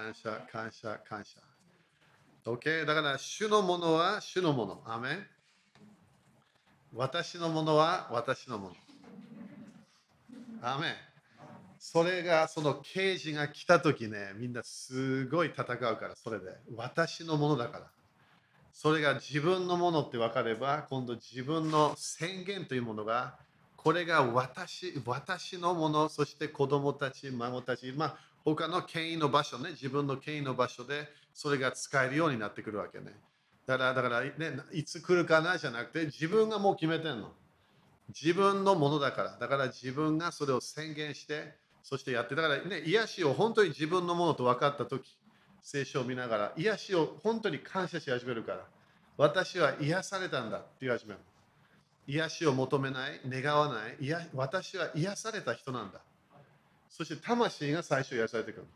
[0.00, 1.38] 感謝、感謝、感謝。
[2.46, 2.86] OK?
[2.86, 4.82] だから、主のものは主のもの。
[4.86, 5.26] アメン
[6.94, 8.74] 私のものは私のもの。
[10.62, 10.92] アメン
[11.78, 16.46] それが、その刑事が来たときね、みんなすごい戦うから、それで。
[16.74, 17.86] 私のものだから。
[18.72, 23.36] それが自分のものって分かれば、今度自分の宣言というものが、
[23.76, 33.14] これが私私のもの、そして子供たち、孫たち、まあ、他の権威の場所ね、自分の権威の場所でそれが使えるようになってくるわけね。
[33.66, 34.30] だから、だからね、
[34.72, 37.32] いつ来るかなじゃなくて、自分がもう決めてんの。
[38.08, 39.36] 自分のものだから。
[39.38, 45.16] だから自分がそれを宣言して、そしてやって、だからね、癒しを本当に自分のものと分かったとき、
[45.62, 48.66] 聖書を見ながら、癒しを本当に感謝し始めるから、
[49.16, 51.20] 私は癒されたんだって言い始める。
[52.06, 56.00] 癒しを求めない、願わない、いや私は癒された人なんだ。
[56.90, 58.66] そして魂が最初癒されてくる。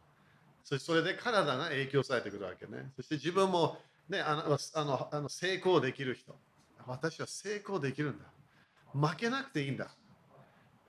[0.64, 2.90] そしてそれで体が影響されてくるわけね。
[2.96, 3.76] そして自分も、
[4.08, 6.34] ね、あのあのあの成功できる人。
[6.86, 8.24] 私は成功できるんだ。
[8.94, 9.90] 負けなくていいんだ。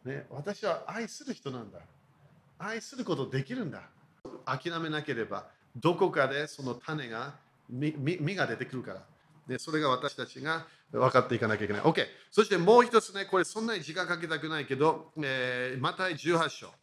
[0.06, 1.80] ね、私は愛する人なんだ。
[2.60, 3.82] 愛することできるんだ。
[4.46, 7.36] 諦めなければ、どこかでその種が
[7.70, 9.04] 実が出てくるから。
[9.48, 11.82] でそれが私たちが分かっていかなきゃいけない。
[11.84, 12.06] OK。
[12.32, 16.74] そしてもう一つね、これそんなに時間かけたくないけど、えー、マタイ18章。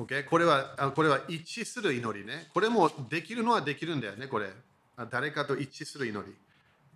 [0.00, 0.24] Okay?
[0.24, 2.48] これはこれは一致する祈りね。
[2.54, 4.50] これもできるのはできるんだよね、これ。
[5.10, 6.34] 誰かと一致する祈り。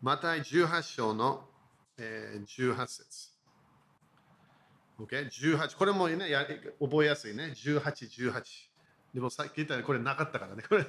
[0.00, 1.44] マタイ18章の、
[1.98, 3.28] えー、18節。
[5.00, 5.28] Okay?
[5.28, 6.46] 18これもねや
[6.80, 7.52] 覚えやすいね。
[7.54, 7.80] 18、
[8.30, 8.42] 18。
[9.14, 10.62] でもさっき言ったようにこれなかったからね。
[10.66, 10.84] これ、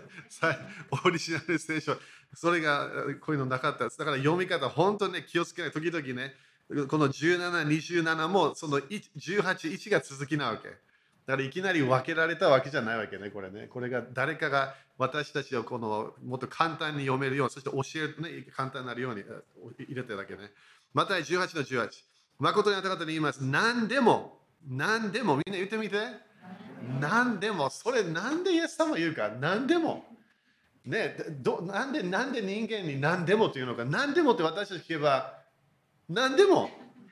[1.03, 1.95] オリジナル聖書、
[2.33, 2.89] それが
[3.21, 3.97] こういうのなかったです。
[3.99, 5.71] だから読み方、本当に、ね、気をつけない。
[5.71, 6.33] 時々ね、
[6.87, 10.69] この17、27もその18、1が続きなわけ。
[11.25, 13.67] だからいきなり分けられたわけじゃないわけね、これね。
[13.67, 19.23] これが誰かが私たちをこのもっと簡単に読めるように、そして教える、ね、簡単になるように
[19.79, 20.51] 入れてるだけね。
[20.93, 21.89] また18の18。
[22.37, 23.43] 誠にあなた方に言います。
[23.43, 25.95] 何でも、何でも、みんな言ってみて。
[26.99, 30.05] 何でも、それなんでイエス様言うか、何でも。
[30.85, 35.39] ね、どなんで、なんで人間に何でもというのか、何でもって私たち聞けば、
[36.07, 36.69] 何でも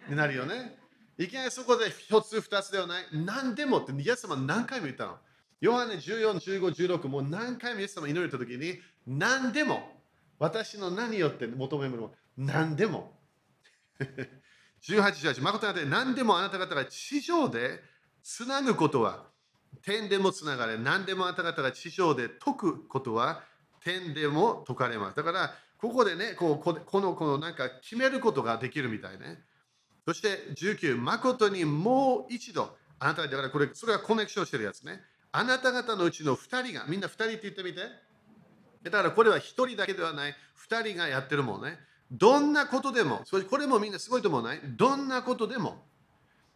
[0.07, 0.77] になるよね。
[1.18, 3.03] いきなりそこで一つ二つではない。
[3.12, 5.18] 何でもってイエス様何回も言ったの。
[5.62, 10.01] ヨハネ14、15、16もう何回もイエス様祈れたときに何でも
[10.40, 13.18] 私の何よって求めるもの何でも。
[14.81, 15.03] 18、
[15.34, 17.81] 18、誠にあて何でもあなた方が地上で
[18.22, 19.28] つなぐことは
[19.81, 23.44] 天でもつながれ何でもあなた方が地上で解くことは
[23.80, 25.16] 天でも解かれます。
[25.16, 29.44] だからここでね、こうこのこのなんか決めることができるみたいね。
[30.05, 35.01] そして19、誠にもう一度、あなただからこれ、それはコネクションしてるやつね。
[35.31, 37.81] あなた方のうちの2人が、みんな2人って言ってみて。
[38.83, 40.35] だからこれは1人だけではない、
[40.69, 41.79] 2人がやってるもんね。
[42.11, 44.59] どんなことでも、これもみんなすごいと思わない？
[44.63, 45.83] どんなことでも。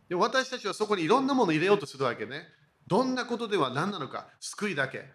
[0.10, 2.48] で私たちはそこにいろんなものを入れようとするわけね。
[2.86, 5.06] どんなことでは何なのか、救いだけ。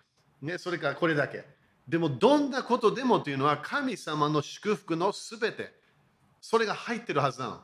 [0.41, 1.45] ね、それからこれだけ。
[1.87, 5.73] でも、どんなことでもというのは神様の祝福のすべて。
[6.41, 7.61] それが入ってるはずなの。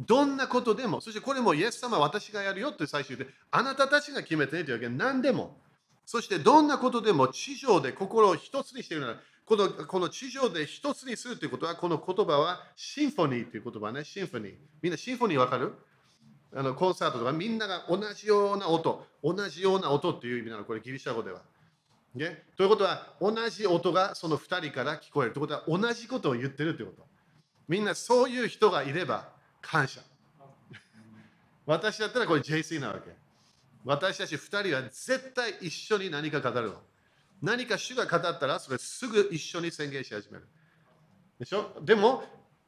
[0.00, 5.56] どんなことでも、そしてこれもイエス様私がやるよって最終で、あなたたちが決めてねというわけで、何でも。
[6.06, 14.54] そしてどんなことでも地上で心を一つにしているなら、このこの地上で一つにするということは、この言葉はシンフォニーという言葉ね、シンフォニー。
[14.82, 15.72] みんなシンフォニーわかる？
[16.56, 21.40] あのコンサートとかみんなが同じような音、同じような音っていう意味なの、これギリシャ語では。
[22.14, 27.06] ね、ということは、同じ音がその2人から聞こえるということは、同じことを言ってるということ。
[27.66, 29.33] みんなそういう人がいれば、
[29.66, 30.00] 感謝。
[31.66, 33.10] 私だったらこれ JC なわけ。
[33.84, 36.74] 私たち2人は絶対一緒に何か語るの。
[37.42, 40.46] 何か主が語ったらそれすぐ一緒に宣言し始める。
[41.38, 41.80] でしょ？
[41.82, 42.24] でも、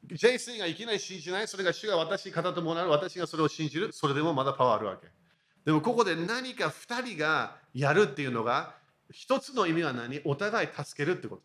[0.07, 5.07] JC がいきなり信じない、それが主が私に語ってもらう、私がそれを信じる、それでもまだパワーあるわけ。
[5.65, 8.75] でもここで何か2人がやるっていうのが、
[9.11, 10.21] 一つの意味は何？
[10.25, 11.43] お互い助けるってこと。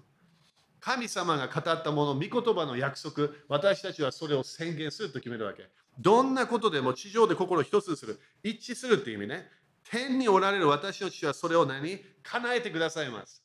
[0.83, 5.69] 神様が語ったもの、御言葉の約束、私たちはそれを宣言すると決めるわけ。
[6.01, 9.49] どんなことでも地上で心を一つにする、一致するっていう意味ね。
[9.89, 13.45] 天におられる私の父はそれを何叶えてくださいます。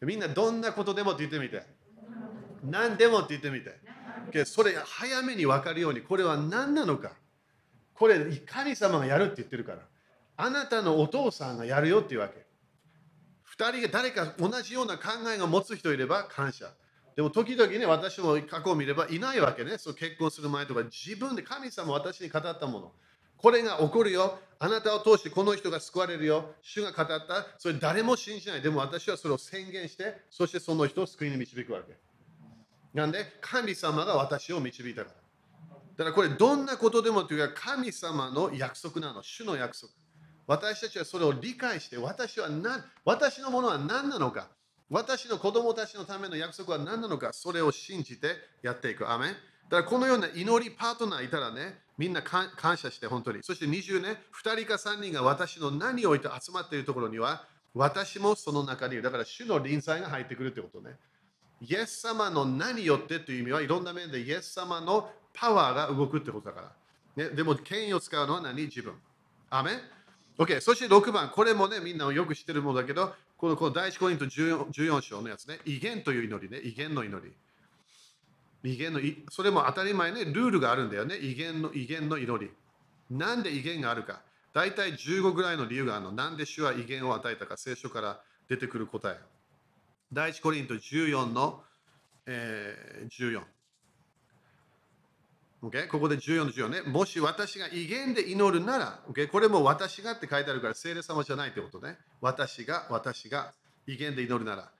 [0.00, 1.64] みんなどんなことでもって言ってみて。
[2.64, 3.60] 何でもって言ってみ
[4.32, 4.44] て。
[4.44, 7.12] それ早めに分かるように、これは何なのか。
[7.94, 9.78] これ神様がやるって言ってるから。
[10.36, 12.44] あなたのお父さんがやるよっていうわけ。
[13.58, 16.72] 2人が誰か同じような考えが持つ人いれば感謝。
[17.14, 19.76] でも時々ね、私も過去を見ればいないわけね。
[19.76, 22.92] そう結婚する前とか自分で神様私に語ったもの。
[23.36, 24.38] これが起こるよ。
[24.58, 26.54] あなたを通してこの人が救われるよ。
[26.62, 27.46] 主が語った。
[27.58, 28.62] それ誰も信じない。
[28.62, 31.96] でも私はそれを宣言して、そしてその人を救いに導くわけ。
[32.94, 35.16] なんで、神様が私を導いたから。
[35.96, 39.22] だからこれどんなことでもというか神様の約束なの。
[39.22, 39.92] 主の約束。
[40.46, 44.48] 私たちはそれを理解して、私は何、私のものは何なのか。
[44.90, 47.32] 私の子供たちのための約束は何なのか。
[47.32, 49.10] それを信じてやっていく。
[49.10, 49.36] アメン
[49.70, 53.42] だからこのような祈りパートナーいたらね、みんな感謝して本当に。
[53.42, 59.02] そして20年、2人か3人が私の何を置いて集まっているところには、私もその中にいる。
[59.02, 60.96] だから主の臨在が入ってくるってことね。
[61.62, 66.72] イエス様の何よってという意味はいろんな面でイエス様のパワーが動くってことだか
[67.16, 67.24] ら。
[67.24, 68.64] ね、でも権威を使うのは何？
[68.64, 68.92] 自分。
[69.48, 69.72] アメ
[70.38, 70.60] ?OK。
[70.60, 77.32] そして6番、これもね、みんなよく知ってるものだけど、このこの第1コイント 14, 14章のやつね、威厳という祈りね、威厳の祈り。
[78.64, 79.00] 威厳の
[79.30, 81.16] それも当たり前ね、ルールがあるんだよね。
[81.16, 82.50] 威厳の威厳の祈り。
[83.10, 84.22] なんで威厳があるか。
[84.52, 86.12] 大体15ぐらいの理由があるの。
[86.12, 89.18] なんで主は威厳を与えたか、聖書から出てくる答え。
[90.12, 91.64] 第一コリント14の、
[92.26, 93.42] えー、14。
[95.62, 95.86] Okay?
[95.86, 96.82] ここで14の14ね。
[96.82, 99.28] もし私が威厳で祈るなら、okay?
[99.28, 101.98] これも私がって書いてあるから聖霊様じゃないってことね。
[102.20, 103.52] 私が、私が
[103.86, 104.70] 威厳で祈るなら。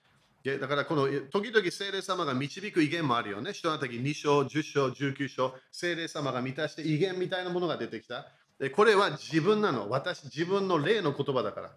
[0.58, 3.52] だからこの時々聖霊様が導く威厳もあるよね。
[3.52, 8.26] 人の時2章、10章、19章、聖霊様が満たして威厳みたいなものが出てきた。
[8.58, 9.88] でこれは自分なの。
[9.88, 11.70] 私、自分の霊の言葉だから。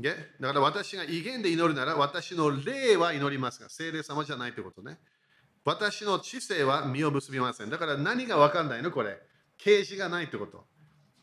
[0.00, 4.98] だから私が威厳で祈るなら私の霊は祈りますが、聖霊様じゃないってことね。
[5.68, 7.68] 私の知性は身を結びません。
[7.68, 8.90] だから何が分かんないの？
[8.90, 9.18] これ。
[9.58, 10.64] 啓示がないってこと。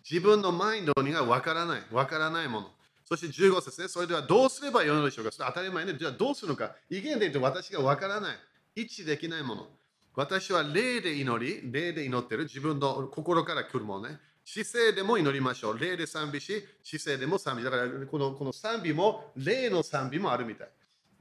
[0.07, 1.81] 自分のマインドにが分からない。
[1.91, 2.67] 分からないもの。
[3.05, 5.31] そして15節ね、それではどうすればよいのでしょうか？
[5.31, 5.95] それ当たり前ね。
[5.97, 6.75] じゃあどうするのか？
[6.91, 8.35] 威厳で言うと私がわからない。
[8.75, 9.67] 一致できないもの。
[10.13, 12.43] 私は霊で祈り、霊で祈ってる。
[12.43, 14.19] 自分の心から来るものね。
[14.45, 15.79] 姿勢でも祈りましょう。
[15.79, 17.63] 霊で賛美し、姿勢でも賛美。
[17.63, 20.67] だからこのこの賛美も霊の賛美もあるみたい。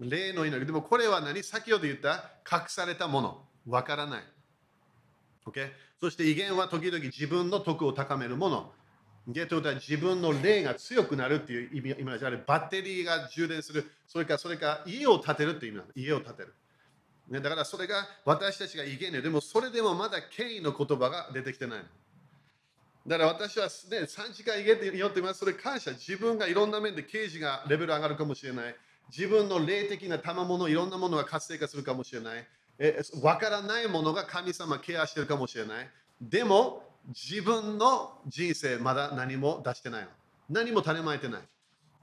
[0.00, 0.66] 霊の祈り。
[0.66, 1.42] でもこれは何？
[1.42, 3.42] 先ほど言った隠されたもの。
[3.68, 4.22] わからない。
[5.46, 5.70] OK?
[6.00, 8.72] そして威厳は時々自分の徳を高めるもの。
[9.26, 15.92] ゲということは自分の霊が強くなるっていう意味意味じゃバッテリーが充電する、それかそれか家を建てるっていう意味なの。
[15.94, 16.54] 家を建てる。
[17.30, 19.22] ね、だからそれが私たちがいけない。
[19.22, 21.84] でもそれでもまだ権威の言葉が出てきてないの。
[23.06, 23.70] だから私は、ね、
[24.00, 25.40] 3時間いけてよってます。
[25.40, 25.92] それ感謝。
[25.92, 28.76] 自分がいろんな面で刑事がレベル上がるかもしれない。
[29.10, 32.46] 自分の霊的な賜物、いろんなものが活性化するかもしれない。
[32.78, 35.90] え分からないものが神様ケアしてるかもしれない。
[36.20, 40.08] でも、自分の人生まだ何も出してないの。
[40.48, 41.42] 何も種まいてない。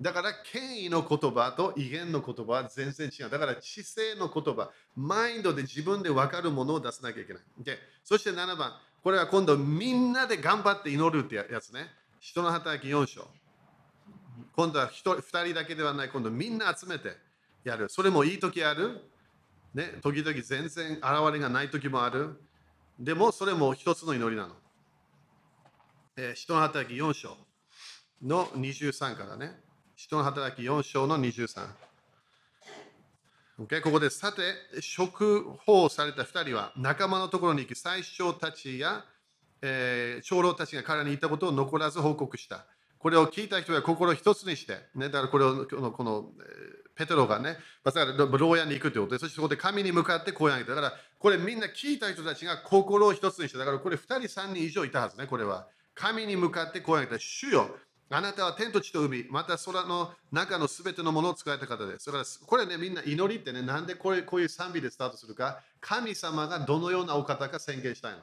[0.02, 3.30] だから権威の言葉と威厳の言葉は全然違う。
[3.30, 7.44] だから知性の言葉、マインドで自分で分かるものを出さなきゃいけない。
[7.62, 8.74] Okay、そして7番、
[9.04, 11.88] これは今度みんなで頑張って祈るってやつね。
[12.20, 13.28] 人の働き4章。
[14.56, 17.16] 今度は 1, 2人だけではない、今度みんな集めて
[17.64, 17.90] やる。
[17.90, 19.02] それもいい時ある。
[19.74, 22.42] ね、時々全然現れがない時もある。
[23.00, 24.56] でもそれも一つの祈りなの。
[26.18, 27.38] えー、人の働き4章
[28.22, 29.60] の23からね。
[29.96, 31.68] 人の働き4章の23。
[33.62, 33.82] Okay?
[33.82, 34.42] ここで、さて、
[34.82, 39.06] 食報された2人は仲間のところに行き、最初たちや、
[39.62, 42.66] えー、長老たちが彼に言ったことを残らず報告した。
[43.02, 46.32] これを聞いた人は心を一つにして、ね、だからこれをこのこの、
[46.96, 50.76] ペテロがね、だから牢屋に行くということで、そしてそこで神に向かって声を上げた。
[50.76, 55.68] だからこれみんな聞いた人たちが心を一つにして、だからこれ2人、3人以上いたはずね、これは。
[55.96, 57.76] 神に向かって声を上げた、主よ、
[58.10, 62.06] あなたは天と地と海、また空の中のすべてのものを使えた方です。
[62.06, 68.20] だからこれね、みんな祈りってね、なんでこれこういう賛美でスタートするか、神様がどのようなお方か宣言したいの。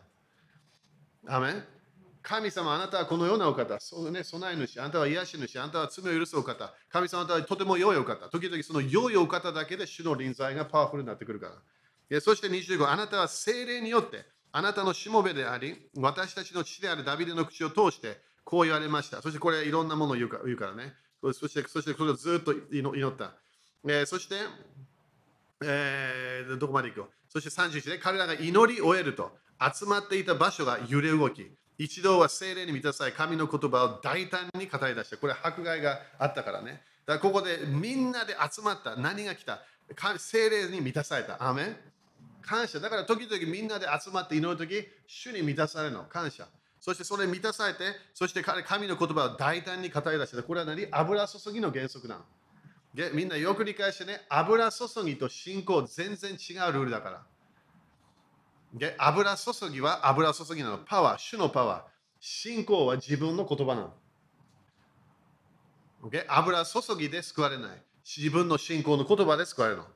[1.27, 1.78] アメン
[2.23, 11.53] 神様、あなたはこのようなお方、そうね、備え主、あなたは癒し主、あなたは罪を許すお方、神様あなたはとても良いお方、時々その良いお方だけで主の臨在がパワフルになってくるか
[12.11, 12.21] ら。
[12.21, 19.21] そして25、あなたは精霊によって、あなたのしもべであり、私たちの父であるダビデの口を通して、こう言われました。
[19.21, 20.95] そしてこれいろんなものを言うからね。
[21.23, 23.35] そして、そしてそれをずっと祈った。
[23.85, 24.37] えー、そして、
[25.63, 35.17] えー、どこまで行くそして31で、彼らが祈り終えると、集まっていた場所が揺れ動き、一度は精霊に満たされ、神の言葉を大胆に語り出した。
[35.17, 36.83] これは迫害があったからね。
[37.07, 38.97] だからここでみんなで集まった。
[38.97, 39.61] 何が来た
[40.19, 41.49] 精霊に満たされた。
[41.49, 41.77] アメン
[42.43, 42.81] 感謝。
[42.81, 46.05] だから時々みんなで集まって祈るとき、主に満たされるの。
[46.05, 46.49] 感謝。
[46.81, 47.81] そしてそれ満たされて、
[48.13, 50.89] そして彼、神の言葉を大胆に語り出して、これは何？
[50.91, 52.25] 油注ぎの原則なの。
[53.13, 57.23] みんなよく理解してね、油注ぎと信仰全然違うルールだから。
[58.75, 60.79] で油注ぎは油注ぎなの。
[60.79, 61.83] パワー、主のパワー。
[62.21, 63.95] 信仰は自分の言葉なの。
[66.29, 67.83] 油注ぎで救われない。
[68.05, 69.87] 自分の信仰の言葉で救われるの。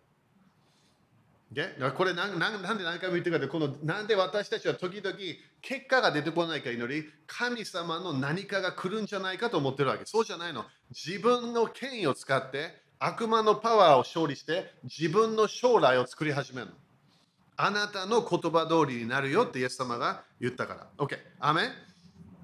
[1.54, 5.14] o これなんなんで何回も言ってるかってこのなんで私たちは時々
[5.60, 16.72] 結果が出てこないか祈り神様の何かが来るんじゃないかと思ってるわけそうじゃないの自分の権威を使って悪魔のパワーを勝利して自分の将来を作り始めるの
[17.64, 21.70] あなたの言葉通りになるよってイエス様が言ったから OK アメン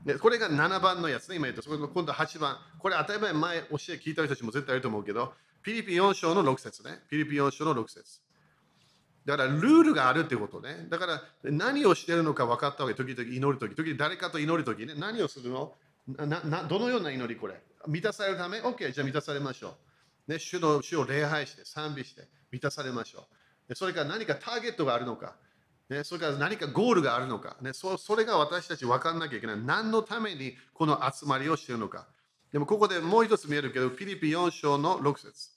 [0.04, 1.60] でこれが7番のやつね、今言った。
[1.60, 2.56] それ今度8番。
[2.78, 7.00] これ当たり前前教え聞いた人たちも絶対いると思うけど、ピリピ4章の6節ね。
[7.10, 8.20] ピリピ4章の6節
[9.26, 10.87] だからルールがあるってことね。
[10.88, 12.94] だから何をしてるのか分かったわけ。
[12.94, 13.75] 時々祈るとき。
[13.75, 14.94] 時々誰かと祈るときね。
[14.96, 15.75] 何をするの？
[16.16, 17.60] ななどのような祈りこれ？
[17.87, 19.75] 満たされるため ?OK、じゃあ満たされましょ
[20.28, 20.32] う。
[20.32, 23.38] ね、主の主を礼拝して賛美して満たされましょう。
[23.75, 25.37] それから何かターゲットがあるのか。
[25.88, 29.56] ね、それから何かゴールがあるのか、ね、そそれが私たち分かんなきゃいけない。
[29.58, 32.06] 何のためにこの集まりをしているのか。
[32.52, 35.50] でもここでもう一つ見えるけど、フィリピン4章の6節。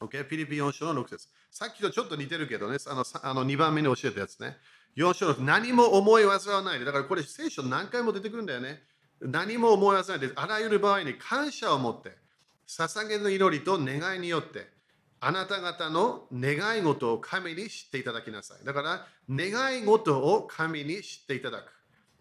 [0.00, 0.28] OK?
[0.28, 1.28] フィリピン4章の6節。
[1.50, 4.56] さっきとちょっと似てるけどね、あのあの2番目に教えたやつね。
[4.96, 6.84] 4章の何も思い煩わないで。
[6.84, 8.82] だからこれ聖書何回も出てくるんだよね。
[9.20, 12.16] 何も思い煩わないで、あらゆる場合に感謝を持って、
[12.68, 14.73] 捧げの祈りと願いによって、
[15.26, 18.64] あなた方の願い事を神に知っていただきなさい。
[18.66, 21.72] だから、願い事を神に知っていただく。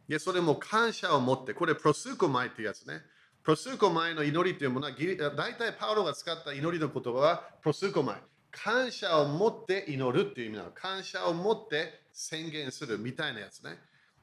[0.08, 3.02] でそれも感謝を持って、これプロスーコマイっていうやつね。
[3.44, 8.16] プロスーコマイの祈りというものは、大体パウロが使った祈りの言葉はプロスーコマイ。
[8.52, 10.72] 感謝を持って祈るっていう意味なの。
[10.72, 13.72] 感謝を持って宣言するみたいなやつね。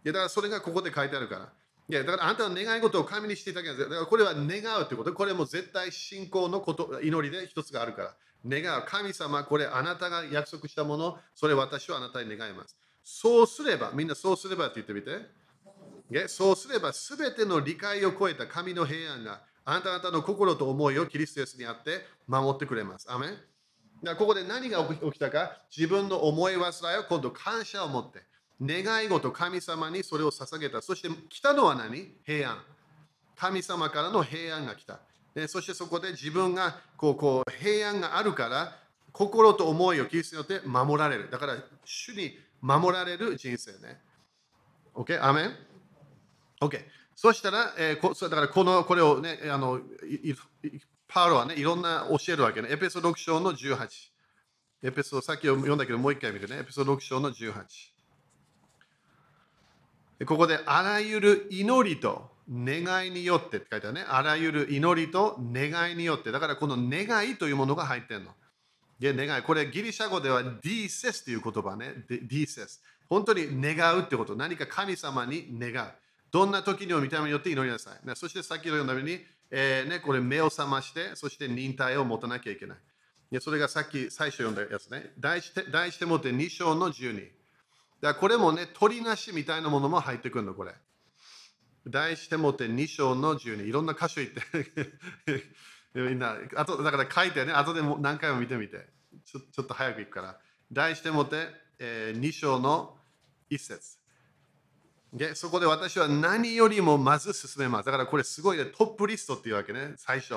[0.06, 1.52] いやだからそれがここで書いてあるから。
[1.90, 3.82] いやだからあなたの願い事を神にしていただきなさい。
[3.84, 5.12] だからこれは願うということ。
[5.12, 8.14] これも絶対信仰のこと祈りで一つがあるから。
[8.48, 8.84] 願う。
[8.86, 12.76] 神様、これあなたが約束したもの、それ私はあなたに願います。
[13.02, 16.28] そうすれば、みんなそうすればって言ってみて。
[16.28, 23.10] そうすれば、すべての理解を超えた神の平安があなた方の心と思いをキリストイエスにあって守ってくれます。
[23.10, 23.36] アメン
[24.16, 28.22] ここで何が起きたか、自分の思い煩いを今度感謝を持って、
[28.62, 30.82] 願い事、神様にそれを捧げた。
[30.82, 32.12] そして来たのは何？
[32.24, 32.58] 平安。
[33.36, 35.00] 神様からの平安が来た。
[35.34, 38.76] でそしてそこで自分がこうこう平安があるから
[39.12, 41.30] 心と思いをキリストによって守られる。
[41.30, 44.00] だから主に守られる人生ね。
[44.94, 45.24] OK?
[45.24, 45.56] アメン
[46.60, 46.80] ?OK。
[47.14, 49.80] そしたら、えー、こだからこのこれをね、あの
[51.08, 52.68] パウロはね、いろんな教えるわけね。
[52.70, 53.88] エペソ6章の18。
[54.82, 56.58] エペソ、さっき読んだけどもう一回見るね。
[56.58, 57.52] エペソ6章の18。
[60.26, 64.04] ここであらゆる祈りと願いによってって書いてあるね。
[64.08, 66.32] あらゆる祈りと願いによって。
[66.32, 68.32] だからこの願いというものが入ってるの。
[68.98, 69.42] で、願い。
[69.42, 71.94] これギリシャ語ではディーセスという言葉ね。
[72.08, 72.82] ディーセス。
[73.08, 74.36] 本当に願うってこと。
[74.36, 75.88] 何か神様に願う。
[76.30, 78.16] どんな時にも見た目によって祈りなさい。
[78.16, 82.78] そしてさっきのようなように、えー、ね、これ目を覚まして、そして忍耐を持たなきゃいけない。
[83.32, 85.12] でそれがさっき最初読んだやつね。
[85.18, 87.39] 題して題してもって2章の12。
[88.00, 90.74] だこれもね、鳥なしみたいなものも入ってくるの、これ。
[91.86, 94.40] 題してもて2章の12、いろんな箇所行って
[95.94, 98.86] みんな、あとだから書いてね、後でも何回も見てみて、
[99.24, 100.38] ちょちょっと早く行くから。
[100.72, 102.96] 題してもて、えー、2章の
[103.50, 103.98] 1節
[105.12, 105.34] で。
[105.34, 107.86] そこで私は何よりもまず進めます。
[107.86, 110.36] だからこれすごい、ね、トップリストっていうわけね、最初。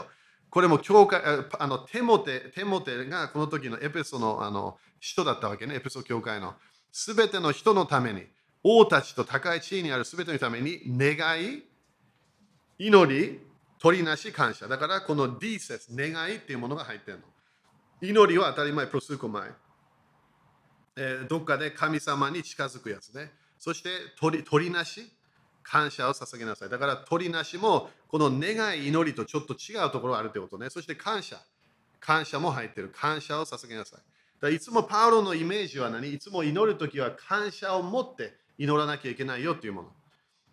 [0.49, 1.21] これも教会、
[1.59, 6.55] あのテモテ、テモテがこの時のエペソのあの人だったわけね、エペソ教会の。
[6.93, 8.25] すべての人のために。
[8.63, 11.63] 王たちと高い地位にある全てのために願い、
[12.79, 13.41] 祈り、
[13.79, 14.69] 取りなし、感謝。
[14.69, 17.23] だからこの D 説、願いっていうものが入ってるの。
[18.01, 19.49] 祈りは当たり前、プロスーコ前。
[20.95, 23.31] えー、どっかで神様に近づくやつね。
[23.57, 25.11] そして取り取りなし、
[25.63, 26.69] 感謝を捧げなさい。
[26.69, 30.69] だから取りなしもこの願い、祈りとちょっと違うところがあるということね。
[30.69, 31.37] そして感謝。
[31.99, 32.93] 感謝も入ってる。
[32.95, 34.12] 感謝を捧げなさい。
[34.43, 36.13] だいつもパウロのイメージは何？
[36.13, 39.87] いつも祈るときは感謝を持って祈らなきゃいけないよというもの。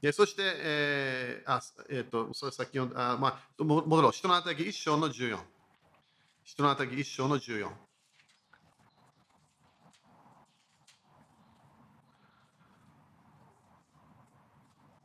[0.00, 4.12] でそして、えーあえーと、それ先ほど、あまあ、戻ろう。
[4.12, 5.38] 人の働き一章の14。
[6.44, 7.66] 人の働き一章の14。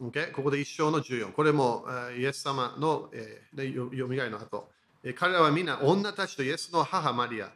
[0.04, 0.32] Okay?
[0.32, 1.32] ここで一章の14。
[1.32, 4.70] これもイエス様の、えー、よみがえの後。
[5.04, 7.52] え彼らは皆女たちとイエスの母マリア、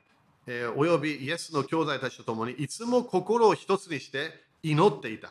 [0.51, 4.31] えー、およびイエスの兄弟たちと共にいつも心を一つにして
[4.63, 5.29] 祈っていた。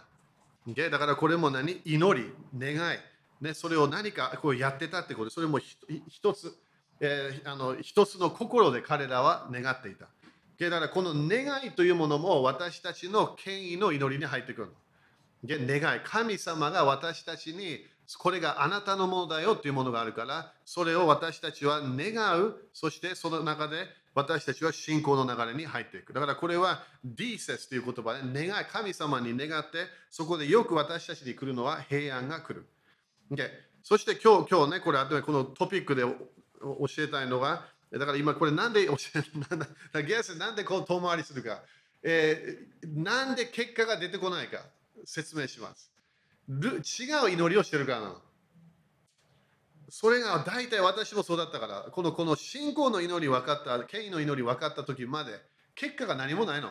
[0.68, 0.90] Okay?
[0.90, 1.80] だからこれも何？
[1.84, 2.98] 祈り、願い、
[3.40, 3.52] ね。
[3.52, 6.56] それを何かこうやってたってことで、それも一つ、
[7.00, 10.06] えー、あの一つの心で彼らは願っていた。
[10.56, 10.70] Okay?
[10.70, 14.72] だからこの願いというものも私たちの権威の祈りに入ってくるの。
[15.66, 16.00] 願い。
[16.04, 17.84] 神様が私たちに
[18.16, 26.12] これがあなたのものだよというものがあるから、それを私たちは願う、そしてその中で私たちは信仰の流れに入っていく。
[26.12, 32.66] だからこれはディーセスという言葉で願い、神様に願って、そこでよく私たちに来るのは平安が来る。
[33.30, 33.50] Okay、
[33.82, 38.96] そして今日、今日ね、これ後でこのトピックで教えたいのが、だから今これなんで教
[39.94, 41.62] え、ゲスなんでこう遠回りするか、
[42.02, 44.62] えー、なんで結果が出てこないか
[45.04, 45.90] 説明します。
[46.48, 48.22] る違う祈りをしてるからな。
[49.90, 55.32] それが大体私もそうだったから、このこの信仰の祈り分かった、権威の祈り分かった時まで、
[55.74, 56.70] 結果が何もないの。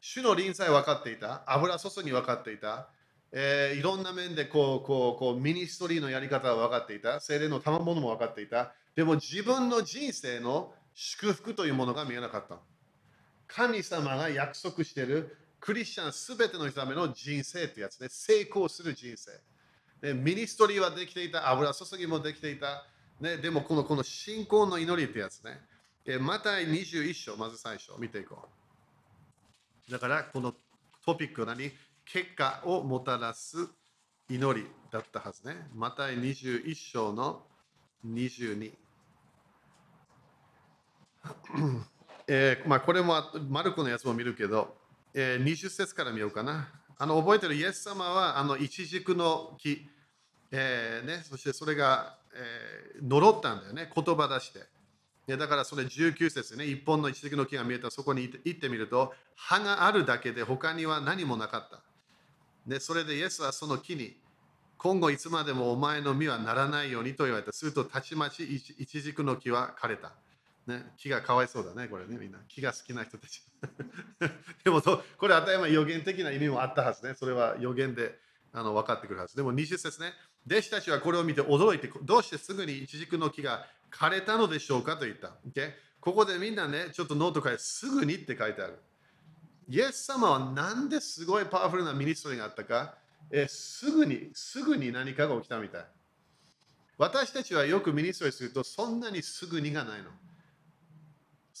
[0.00, 2.88] 主の臨済分かっていた、油注ぎ分かっていた、
[3.32, 12.58] えー、いろんな面でこうこうこうミニストリーのやり方は分かっていた、精霊の賜物も分かっていた、でも自分の人生の祝福というものが見えなかった。
[13.46, 19.32] 神様が約束しているクリスチャンすべての人ための人生ってやつね、成功する人生。
[20.02, 22.86] ね、ミニストリーはできていた、油注ぎもできていた。
[23.20, 25.60] ね、でもこのこの信仰の祈りってやつね。
[26.06, 28.48] えまた21章、まず最初見ていこ
[29.88, 29.92] う。
[29.92, 30.54] だからこの
[31.04, 31.72] トピックは何？
[32.04, 33.68] 結果をもたらす
[34.30, 35.56] 祈りだったはずね。
[35.74, 37.42] また21章の
[38.06, 38.72] 22。
[42.28, 43.14] えーまあ、これも
[43.48, 44.76] マルコのやつも見るけど、
[45.20, 46.68] えー、20節から見ようかな。
[46.96, 49.84] あの覚えてるイエス様はあのイチジクの木、
[50.52, 55.36] えーね、そしてそれが、えー、呪ったんだよね、言葉出して。
[55.36, 61.82] だからそれ19節ね、一本のイチジクの木が見えたそこに行ってみると、葉があるだけで他には何もなかった。
[62.64, 64.16] で、それでイエスはその木に、
[64.76, 67.52] 今後いつまでもお前の実はならないようにと言われた。
[67.52, 70.12] するとたちまちイチジクの木は枯れた。
[70.68, 72.38] ね、木がかわいそうだね、これね、みんな。
[72.46, 73.42] 木が好きな人たち。
[74.62, 77.14] でもこれ、当たり前予言的な意味もあったはずね。
[77.14, 78.20] それは予言で
[78.52, 79.34] あの分かってくるはず。
[79.34, 80.12] でも20節ね、
[80.46, 85.36] 弟子たちはこれを見て驚いて、どうしてすぐにイチジクの木が枯れたのでしょうかと言った。
[85.48, 85.72] Okay?
[86.00, 88.78] ここでみんなね、ちょっとノート書いて、すぐにって書いてある。
[89.68, 92.94] イエス様はなんですごいパワフルな ministry があったか、
[93.30, 95.86] えすぐに、すぐに何かが起きたみたい。
[96.96, 100.10] 私たちはよく ministry すると、そんなにすぐにがないの。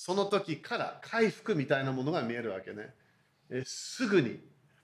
[0.00, 2.94] その時から回復みたいなものが見えるわけね。
[3.50, 4.36] えすぐにっ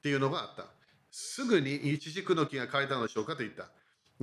[0.03, 0.67] ていうのがあった。
[1.13, 3.71] すぐにイチジクの木が枯れたのでしょうかと言った。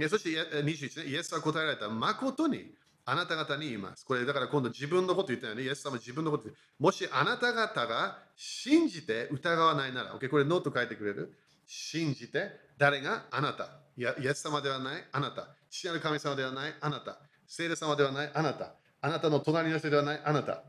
[0.10, 1.88] そして21ね、イエスは答えられた。
[1.88, 2.75] 誠に
[3.06, 4.06] あなた方に言います。
[4.06, 5.63] これだから今度自分のこと言ったよね。
[5.63, 11.34] イエス様自分のこと言ってもしあなた方が信じて疑わないなら、OK、これノート書いてくれる？
[11.65, 13.80] 信じて誰があなた？
[13.95, 15.56] やイエス様ではないあなた。
[15.69, 17.17] 父なる神様ではないあなた。
[17.47, 18.73] 聖霊様ではないあなた。
[18.99, 20.63] あなたの隣の人ではないあなた。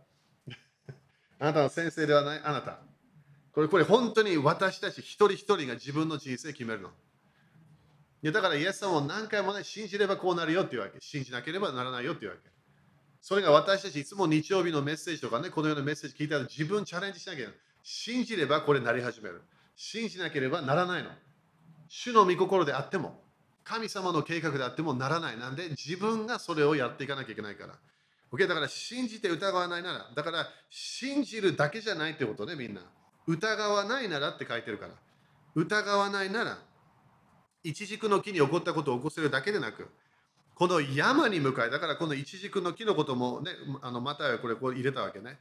[1.43, 2.79] あなたの先生ではないあなた。
[3.53, 6.91] これ、これ本当に私たち一人一人が自分の人生決めるの。
[6.91, 6.93] い
[8.27, 11.01] やだからイエス様を何回もね、信じればこうなるよっていうわけ。
[11.01, 12.49] 信じなければならないよっていうわけ。
[13.21, 17.55] それが私たちいつも日曜日のメッセージとかね、このようなメッセージ聞いたら自分チャレンジしなきゃいけない。
[17.83, 19.43] 信じればこれなり始める。
[19.75, 21.11] 信じなければならないの。
[21.89, 23.21] 主の御心であっても、
[23.65, 25.39] 神様の計画であってもならない。
[25.41, 27.75] なんで自分がそれをやっていかなきゃいけないから。
[28.33, 28.47] OK?
[28.49, 32.81] だから信じて疑わないなら、だから信じるだけじゃないってことね、みんな。
[33.27, 34.95] 疑わないならって書いてるから。
[35.55, 36.59] 疑わないなら、
[37.63, 39.89] 一軸の木に起こったことを起こせるだけでなく、
[40.55, 45.39] この山に向かい、だからこの一軸の木のこともね、あのまたはこれこう入れたわけね。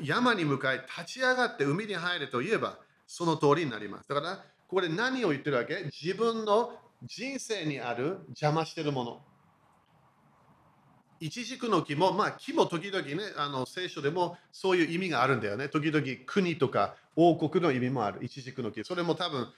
[0.00, 4.08] 山に向かい、立ち上がって海に入るといえば、その通りになります。
[4.08, 5.84] だから、これ何を言ってるわけ？
[5.84, 9.22] 自分の人生にある邪魔してるもの。
[11.20, 15.68] イチジクの木も、まあ、木も時々ね、あの聖書でもそういう意味があるんだよね。
[15.68, 18.24] 時々国とか王国の意味もある。
[18.24, 18.84] イチジクの木。
[18.84, 19.48] それも多分、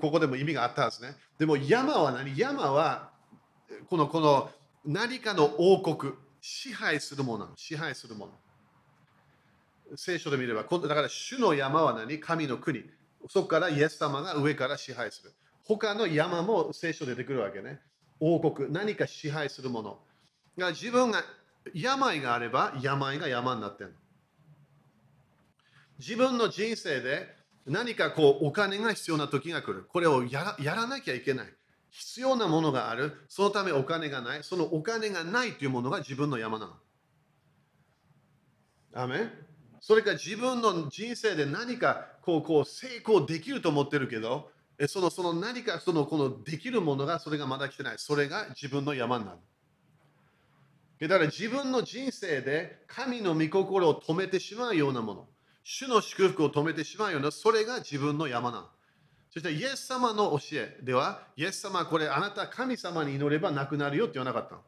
[0.00, 1.16] ここでも意味があったはずね。
[1.38, 2.36] でも山は何？
[2.36, 3.10] 山は、
[3.88, 4.50] この、この
[4.84, 9.96] 何かの王国、支配するもの支配するもの。
[9.96, 12.20] 聖書で見れば、だから主の山は何？
[12.20, 12.84] 神の国。
[13.28, 15.32] そこからイエス様が上から支配する。
[15.64, 17.80] 他の山も聖書で出てくるわけね。
[18.18, 19.98] 王国、何か支配するもの。
[20.58, 21.22] が自分が
[21.74, 23.94] 病があれば病が山になってる
[25.98, 29.84] 自分の人生で何かこうお金が必要な時が来る。
[29.84, 31.46] これをやらなきゃいけない。
[31.90, 33.24] 必要なものがある。
[33.28, 34.42] そのためお金がない。
[34.42, 36.72] そのお金がないというものが自分の山なの。
[38.94, 39.30] アメ
[39.80, 44.50] それか自分の人生で何かこうこう成功できると思ってるけど、
[44.88, 47.94] そのその何かそのこのできるものがそれがまだ来てない。
[47.98, 49.38] それが自分の山になる。
[51.08, 55.28] だから自分の人生で神の御心を止めてしまうようなもの、
[55.64, 58.68] 主の祝福を止めてしまうような、それが自分の山なの。
[59.32, 64.62] そしてイエス様の教えでは、イエス様これあなた神様に祈ればなくなるよって言わなかったの。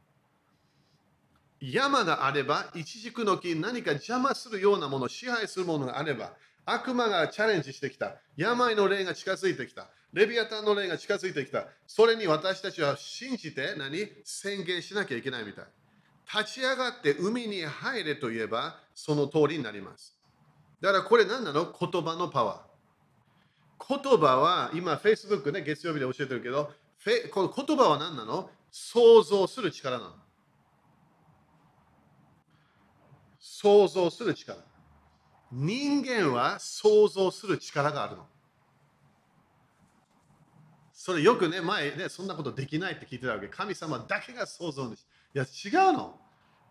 [1.61, 6.33] 山があれば、一軸の木、何か邪魔するようなもの、支配するものがあれば、
[6.65, 8.17] 悪魔がチャレンジしてきた。
[8.37, 9.89] 病の霊が近づいてきた。
[10.13, 11.67] レビアタンの霊が近づいてきた。
[11.87, 14.09] それに私たちは信じて何？
[14.25, 15.65] 宣言しなきゃいけないみたい。
[16.35, 20.17] 立ち上がって海に入れと言えば、その通りになります。
[20.81, 21.73] だからこれ何なの？
[21.79, 24.03] 言葉のパワー。
[24.03, 26.73] 言葉は今、Facebook ね、月曜日で教えてるけど、
[27.33, 28.49] この言葉は何なの？
[28.71, 30.13] 想像する力なの。
[33.39, 34.59] 想像する力。
[35.51, 38.27] 人間は想像する力があるの。
[40.95, 43.49] それよくね、前ね、そんなことできないって聞いてたわけ。
[43.49, 45.05] 神様だけが想像にし。
[45.35, 46.19] いや、違うの。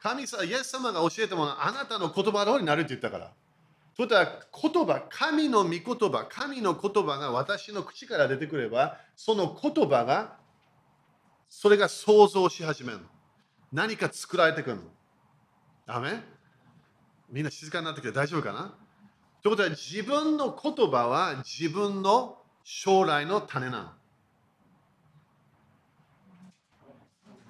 [0.02, 3.32] 神様、イエス様が教えてもあなたの言葉通りになるって言ったから。
[3.96, 4.08] という
[4.52, 10.38] ことは、言葉、神の御言葉、神の言葉が私の口から出てくれば、その言葉が、
[11.50, 13.04] それが想像し始めるの。
[13.72, 14.84] 何か作られてくるの。
[15.86, 16.24] ダメ？
[17.30, 18.74] みんな静かになってきて大丈夫かな？
[19.44, 23.96] ということは、自分の言葉は自分の将来の種な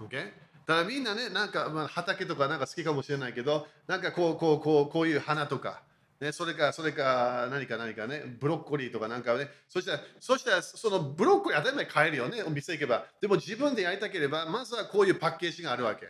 [0.02, 0.08] の。
[0.08, 0.32] Okay?
[0.68, 5.84] だからみんなね、なんか、まあ、畑とかなんか好きかもしれないけど、なんかこう、こう、こう、こういう花とか、
[6.20, 13.06] ね、それか、それか、何か何かね、ブロッコリーとかなんかね、そしたら、そしたら、そのブロッコリー、当たり前買えるよね、お店行けば。
[13.20, 16.08] でも自分でやりたければ、まずはこういうパッケージがあるわけ。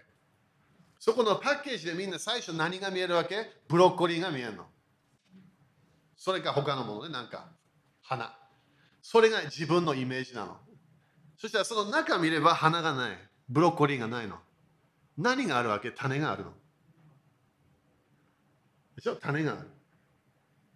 [0.99, 3.49] そこのパッケージでみんな最初何が見えるわけ？
[3.69, 4.65] ブロッコリーが見えるの。
[6.15, 7.47] それか他のものね、なんか、
[8.01, 8.37] 花。
[9.01, 10.57] それが自分のイメージなの。
[11.37, 13.17] そしたらその中見れば花がない。
[13.51, 14.37] ブロッコリーがないの。
[15.17, 15.91] 何があるわけ？
[15.91, 16.51] 種があるの。
[18.95, 19.17] でしょ？
[19.17, 19.67] 種がある。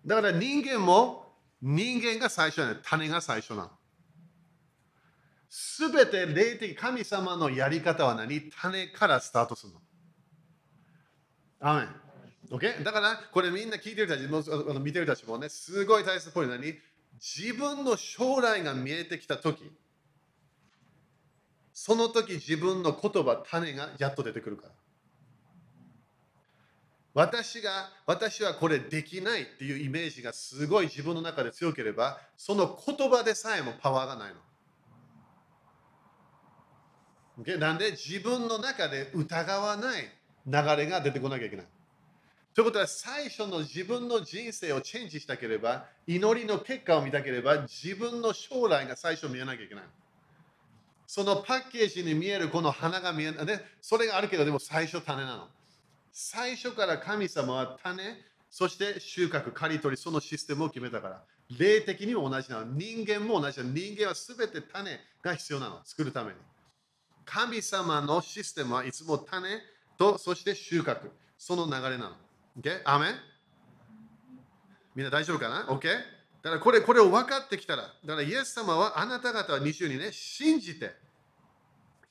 [0.05, 1.23] だから人間も
[1.61, 2.75] 人間が最初なの。
[2.83, 3.71] 種が最初なの。
[5.49, 8.51] すべて霊的神様のやり方は何？
[8.61, 9.79] 種からスタートするの。
[11.61, 11.87] アメン。
[12.51, 12.83] OK?
[12.83, 14.27] だからこれみんな聞いてるたち、
[14.81, 16.75] 見てるたちもね、すごい大切なポイント何？
[17.19, 19.63] 自分の将来が見えてきたとき、
[21.75, 24.71] その時自分の言葉、種がやっと出てくるから。
[27.13, 34.33] 私が、私はこれできないっていうイメージがすごい自分の中で強ければ、その言葉でさえもパワーがない
[37.45, 37.57] の。
[37.57, 40.03] なんで自分の中で疑わない
[40.47, 41.65] 流れが出てこなきゃいけない。
[42.53, 49.83] ということは最初の自分の人生をチェンジしたければ、祈りの結果を見たければ、自分の将来が最初見えなきゃいけない。
[51.07, 53.45] そのパッケージに見えるこの花が見えない。
[53.81, 55.47] それがあるけど、でも最初種なの。
[56.11, 58.03] 最初から神様は種、
[58.49, 61.23] そして収穫、刈り取り、そのシステムを決めたから。
[61.59, 62.65] 霊的にも同じなの。
[62.73, 63.73] 人間も同じなの。
[63.73, 65.81] 人間は全て種が必要なの。
[65.83, 66.37] 作るために。
[67.25, 69.59] 神様のシステムはいつも種
[69.97, 71.09] と、そして収穫。
[71.37, 72.11] その流れなの。
[72.59, 72.81] OK?
[72.85, 73.07] アメ
[74.95, 75.89] みんな大丈夫かな ?OK?
[76.45, 80.91] だからこれこれを分かってきたら、だからイエス様はあなた方は22ね、信じて、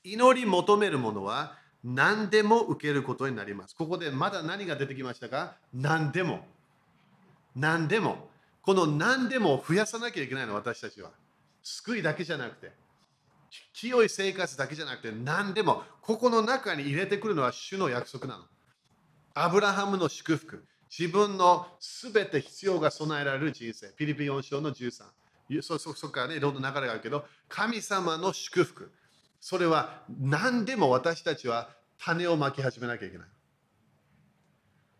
[0.03, 3.73] 祈り求めるものは何でも受けることになります。
[3.77, 5.55] ここでまだ何が出てきましたか？
[5.73, 6.45] 何でも。
[7.55, 8.29] 何でも。
[8.61, 11.11] この何でも増やさなきゃいけないの、私たちは。
[11.63, 12.73] 救いだけじゃなくて、
[13.71, 18.43] 清い生活だけじゃなくて、何でも、ここの中に入れてくるのは主の約束なの。
[19.33, 20.65] アブラハムの祝福。
[20.89, 23.89] 自分のすべて必要が備えられる人生。
[23.89, 25.03] ピリピ4章の13。
[25.61, 28.91] そそこからね、いろんな流れがあるけど、神様の祝福。
[29.39, 31.69] それは何でも私たちは
[31.99, 33.27] 種をまき始めなきゃいけない。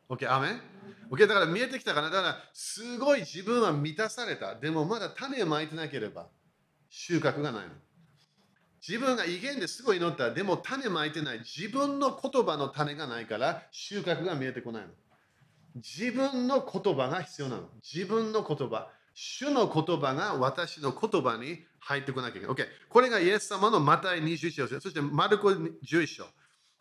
[0.09, 0.61] OK、アメン
[1.09, 2.11] ?OK、だから見えてきたかな？
[2.11, 4.53] だから、すごい自分は満たされた。
[4.53, 6.27] でもまだ種をまいてなければ
[6.89, 7.69] 収穫がないの。
[8.87, 10.31] 自分が威厳ですごい祈った。
[10.31, 11.39] でも種まいてない。
[11.39, 14.89] 自分の言葉の種がないから収穫が見えてこないの。
[15.75, 17.69] 自分の言葉が必要なの。
[17.83, 18.89] 自分の言葉。
[19.13, 22.55] 主の言葉が私の言葉に入ってこなきゃいけない。
[22.55, 22.65] OK。
[22.89, 24.79] これがイエス様のマタイ21章。
[24.79, 26.25] そしてマルコ11章。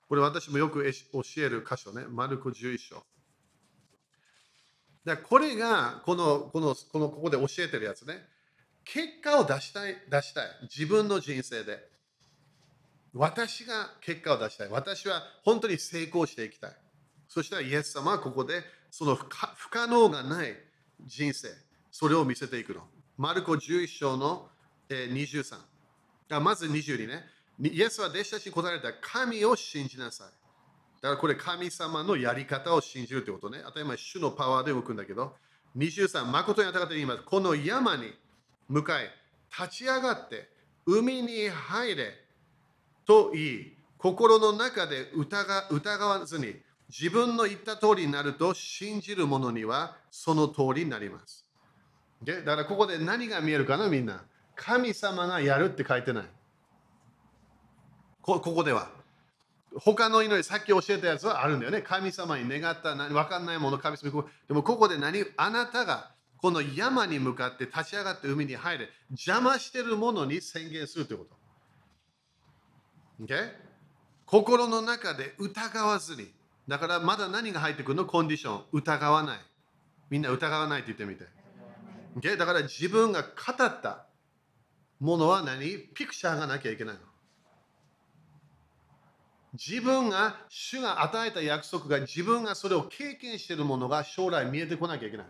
[0.09, 2.05] これ私もよく教える箇所ね。
[2.09, 3.05] マルコ11章。
[5.05, 8.15] だこれがこのこのこのここで教えてるやつね。
[8.85, 10.47] 結果を出したい、出したい。
[10.63, 11.79] 自分の人生で。
[13.13, 14.69] 私が結果を出したい。
[14.69, 16.77] 私は本当に成功していきたい。
[17.29, 18.63] そしたらイエス様はここで
[18.97, 20.57] その不可能がない
[21.05, 21.49] 人生、
[21.91, 22.83] それを見せていくの。
[23.17, 24.49] マルコ11章の
[24.89, 26.41] 23。
[26.41, 27.25] まず22ね。
[27.61, 30.27] イエスは弟子たちに答えた神を信じなさい。
[31.03, 33.63] だからこれ神様のやり方を信じるということね。
[33.65, 35.35] 当たり前、主のパワーで動くんだけど、
[35.77, 37.25] 23、誠にあたかた言います。
[37.25, 38.13] この山に
[38.69, 39.11] 向かい、
[39.59, 40.49] 立ち上がって
[40.87, 42.13] 海に入れ
[43.05, 46.55] と言い、心の中で疑疑わずに
[46.97, 51.45] 自分の言った通りになると信じる者にはその通りになります。
[52.25, 54.23] だからここで何が見えるかなみんな。
[54.55, 56.25] 神様がやるって書いてない。
[58.23, 58.89] ここでは。
[59.77, 61.83] 他の祈り、さっき教えたやつはあるんだよね。
[61.83, 71.27] 神様に願った何、分かんないもの、神様でもここで何、あなたがこの山に向かって立ち上がって海に入れ、邪魔してるものに宣言するというこ
[73.19, 73.25] と。
[73.25, 73.51] Okay?
[74.27, 76.31] 心の中で疑わずに。
[76.67, 78.07] だからまだ何が入ってくるの？
[78.07, 78.63] コンディション。
[78.73, 79.39] 疑わない。
[80.11, 81.27] みんな疑わないって言ってみて。
[82.17, 84.07] o だから自分が語った
[85.01, 85.79] ものは何？
[85.95, 87.01] ピクチャーがなきゃいけないの。
[89.53, 95.27] 自分が、主が与えた約束が自分がそれを経験しているものが将来見えてこなきゃいけない。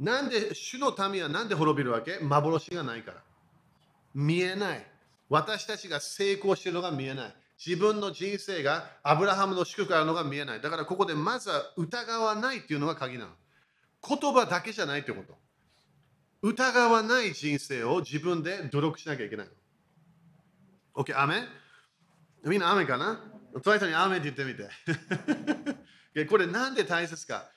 [0.00, 2.18] なんで、主の民はなんで滅びるわけ？
[2.20, 3.18] 幻がないから。
[4.14, 4.86] 見えない。
[5.28, 7.36] 私たちが成功しているのが見えない。
[7.64, 10.60] 自分の人生がアブラハムの祝福あるのが見えない。
[10.60, 13.30] だからここでまずは疑わないっていうのが鍵なの。
[14.06, 15.34] 言葉だけじゃないってこと。
[16.42, 19.48] 疑わない人生を自分で努力しなきゃいけない。
[20.94, 21.42] OK、アメ
[22.44, 23.20] みんな雨かな？
[23.62, 24.54] トライトに雨って言ってみ
[26.14, 26.26] て。
[26.28, 27.48] これなんで大切か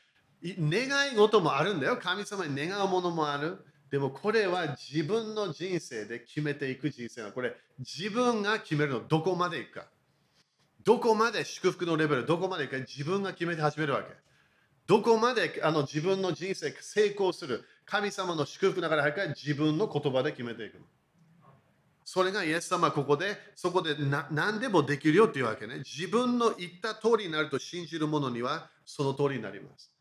[0.44, 1.98] 願い事もあるんだよ。
[1.98, 3.66] 神様に願うものもある。
[3.92, 9.88] でもこれは自分の人生で決めていく人生なこれ自分が決めるのどこまでいくか。
[10.84, 14.10] どこまで祝福のレベル、どこまでいくか自分が決めて始めるわけ。
[14.88, 17.66] どこまであの自分の人生成功する。
[17.86, 20.86] 神様の祝福の中で入るか自分の言葉で決めていくの。
[22.06, 23.96] それがイエス様はここで、そこで
[24.32, 25.80] 何でもできるよっていうわけね。
[25.80, 29.92] 自分の言った通りになると信じる者にはその通りになります。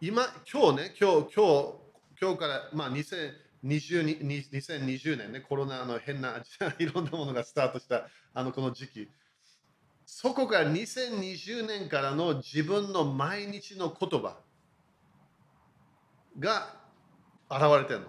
[0.00, 1.74] 今、今日ね、今日、今日、
[2.20, 6.42] 今日から、まあ、2020, 2020年ね、コロナの変な、
[6.78, 9.08] いろんなものがスタートしたあのこの時期。
[10.04, 14.40] そこから2020年からの自分の毎日の言葉
[16.38, 16.76] が
[17.48, 18.06] 現れてるの。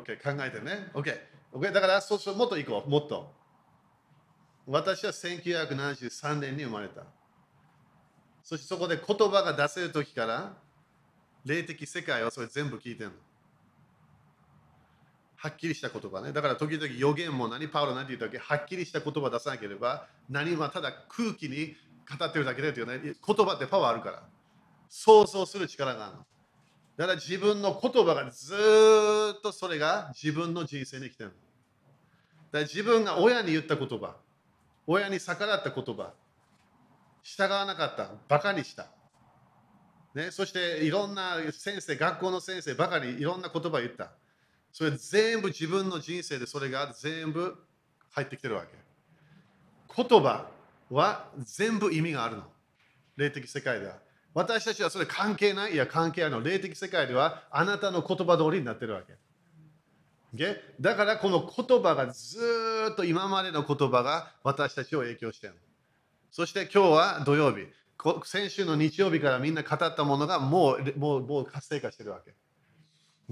[0.00, 0.90] OK、考えてね。
[0.94, 1.20] OK。
[1.52, 3.32] OK、だから、そうそう、もっと行こう、もっと。
[4.66, 7.17] 私は1973年に生まれた。
[8.48, 10.54] そしてそこで言葉が出せる時から、
[11.44, 13.16] 霊的世界はそれ全部聞いてるの。
[15.36, 16.32] はっきりした言葉ね。
[16.32, 21.76] だから時々予言も何、パウロ何て言った時、はっきりした言葉出さなければ、何はただ空気に
[22.18, 24.22] 語ってるだけでというね、言葉ってパワーあるから。
[24.88, 26.26] 想像する力があるの。
[26.96, 28.54] だから自分の言葉がず
[29.36, 31.34] っとそれが自分の人生に来てるの。
[31.34, 31.42] だか
[32.52, 34.16] ら自分が親に言った言葉、
[34.86, 36.14] 親に逆らった言葉、
[37.22, 38.86] 従わなかった、バカにした。
[40.14, 44.10] ね、そしていろんな先生、学校の先生ばかりいろんな言葉を言った。
[44.72, 47.56] それ全部自分の人生でそれが全部
[48.10, 48.68] 入ってきてるわけ。
[50.02, 50.48] 言葉
[50.90, 52.44] は全部意味があるの。
[53.16, 53.98] 霊的世界では。
[54.34, 56.42] 私たちはそれ関係ないいや関係あるの。
[56.42, 59.14] 霊的世界ではあなたの言葉通りになってるわけ。
[60.80, 62.38] だからこの言葉がず
[62.92, 65.60] っと今までの言葉が私たちを影響してるの
[66.30, 67.66] そして今日は土曜日。
[68.24, 72.34] 先週の日曜日からみんな語ったものがもうもうもう活性化してるわけ。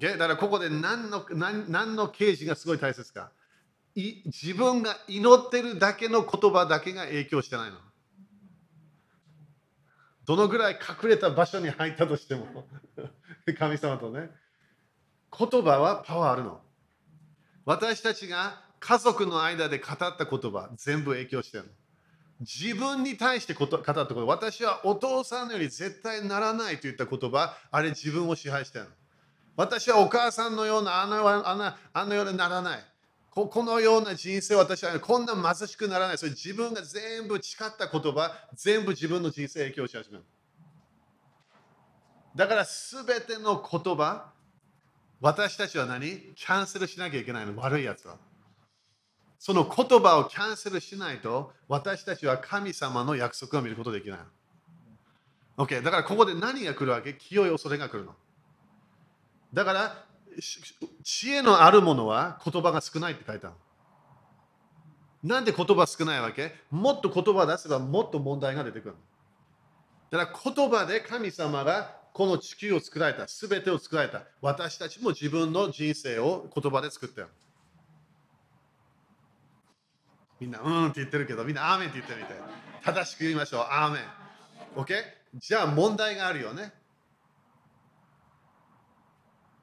[0.01, 3.31] だからここで何の何何の啓示がすごい大切か
[3.95, 4.23] い。
[4.27, 7.77] 自分が祈ってるだけの言葉だけが影響してないの。
[10.27, 12.47] どのぐらい隠れた場所に入ったとしても
[13.57, 14.31] 神様とね
[15.39, 16.61] 言葉はパワーあるの
[17.65, 21.71] 私たちが家族の間で語った言葉全部影響してるの
[22.41, 28.91] 自分に対してこと語ったこと私はお父さんより絶対ならないといった言葉あれ自分を支配してるの
[29.57, 32.85] 私はお母さんのようなあのあのあのようにならない
[33.45, 36.19] このような人生私はこんな貧しくならない。
[36.19, 40.25] それ自分が全部誓った言葉、全部自分の人生影響し始める。
[42.35, 44.33] だから全ての言葉、
[45.21, 46.33] 私たちは何？
[46.35, 48.17] キャンセルしなきゃいけないの、悪いやつは。
[49.39, 54.19] その言葉をキャンセルしないと、私たちは神様の約束を見ることができない。
[55.59, 57.15] OK、だからここで何が来るわけ？
[57.15, 58.15] 清い恐れが来るの。
[59.55, 60.05] だから、
[61.03, 63.57] 知恵のあるものは言葉が少ないって書いてある。
[65.23, 66.55] なんで言葉少ないわけ？
[66.71, 68.95] もっと言葉出せばもっと問題が出てくる。
[70.11, 74.23] だから言葉で神様がこの地球を作られた、すべてを作られた。
[74.41, 77.29] 私たちも自分の人生を言葉で作ってる。
[80.41, 82.35] みんな、うんって言ってるけど、みんな、アーメンって言ってみて。
[82.85, 83.67] 正しく言いましょう。
[83.69, 84.03] アーメン。
[84.77, 84.95] OK?
[85.35, 86.73] じゃあ問題があるよね。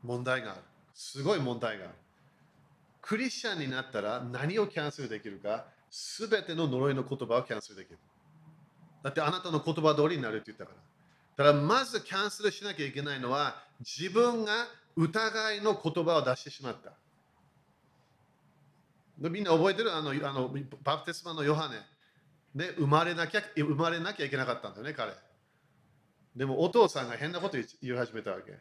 [0.04, 0.62] 問題がある。
[0.94, 1.94] すごい問題がある。
[3.02, 7.98] クリスチャンになったら何をキャンセルできるか、すべての呪いの言葉をキャンセルできる。
[9.04, 10.72] だってあなたの言葉通りになるって言ったか
[11.38, 11.46] ら。
[11.46, 16.94] だからまずキャンセルしなきゃいけないのは自分が疑いの言葉を出してしまった。
[19.18, 19.96] みんな覚えてる？
[19.96, 21.76] あのあのバプテスマのヨハネ。
[22.56, 25.12] で生まれなきゃ生まれなきゃいけなかったんだよね、彼。
[26.36, 28.54] でもお父さんが変なこと言い始めたわけ。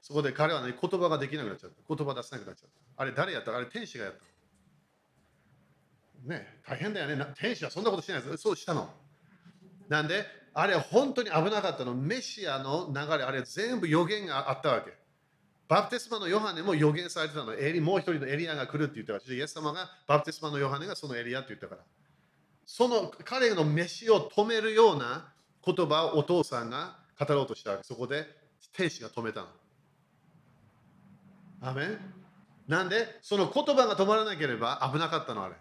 [0.00, 1.94] そこで彼は、ね、言葉ができなくなっちゃった。
[1.94, 3.02] 言葉出せなくなっちゃった。
[3.02, 3.56] あれ誰やった？
[3.56, 4.14] あれ天使がやっ
[6.24, 6.28] た。
[6.28, 7.26] ね大変だよね。
[7.36, 8.36] 天使はそんなことしないです。
[8.36, 8.88] そうしたの。
[9.88, 10.24] なんで、
[10.54, 11.94] あれ本当に危なかったの。
[11.94, 14.92] メシアの流れ、あれ全部予言があったわけ。
[15.68, 17.54] バプテスマのヨハネも予言されてたの。
[17.54, 21.82] エリもう一人のエリアが来るって言ってたし、イエス様がバプテスマのヨハネがそのエリアって言ったから。
[22.66, 25.32] その彼の飯を止めるような
[25.64, 27.84] 言葉をお父さんが語ろうとしたわけ。
[27.84, 28.26] そこで
[28.72, 29.46] 天使が止めたの。
[31.62, 31.98] アメン？
[32.68, 35.54] なんで、その言葉が止まらなければ危なかったの、あれ。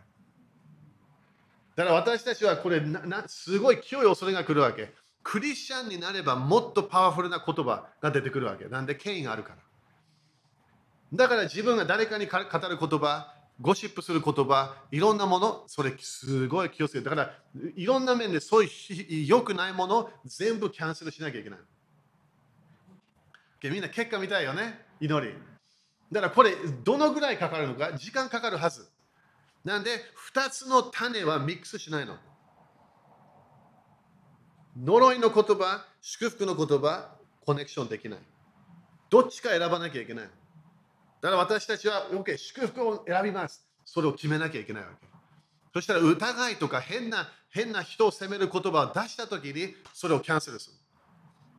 [1.75, 4.93] だから私たちはこれな、すごい清い恐れが来るわけ。
[5.23, 8.65] クリスチャンになればもっとパワフルな言葉が出てくるわけ。
[8.65, 9.55] なんで権威があるから。
[11.13, 17.05] だから自分が誰かに語る言葉、ゴシップする言葉、いろんなもの、それすごい気をつけて。
[17.05, 17.33] だから、
[17.75, 18.67] いろんな面でそうい
[19.23, 21.59] う良くないもの全部キャンセルしなきゃいけない。
[23.63, 25.35] みんな結果見たいよね、祈り。
[26.11, 28.89] だからこれ、どのぐらいかかるのか、時間かかるはず。
[29.63, 30.01] なんで、
[30.33, 32.17] 2つの種はミックスしないの。
[34.81, 38.19] 呪いの言葉、祝福の言葉、コネクションできない。
[39.09, 40.29] どっちか選ばなきゃいけない。
[41.21, 43.65] だから私たちは、OK、祝福を選びます。
[43.85, 45.07] それを決めなきゃいけないわけ。
[45.73, 50.75] そしたら疑いとか変な変な人を責める言葉を出したときにそれをキャンセルする。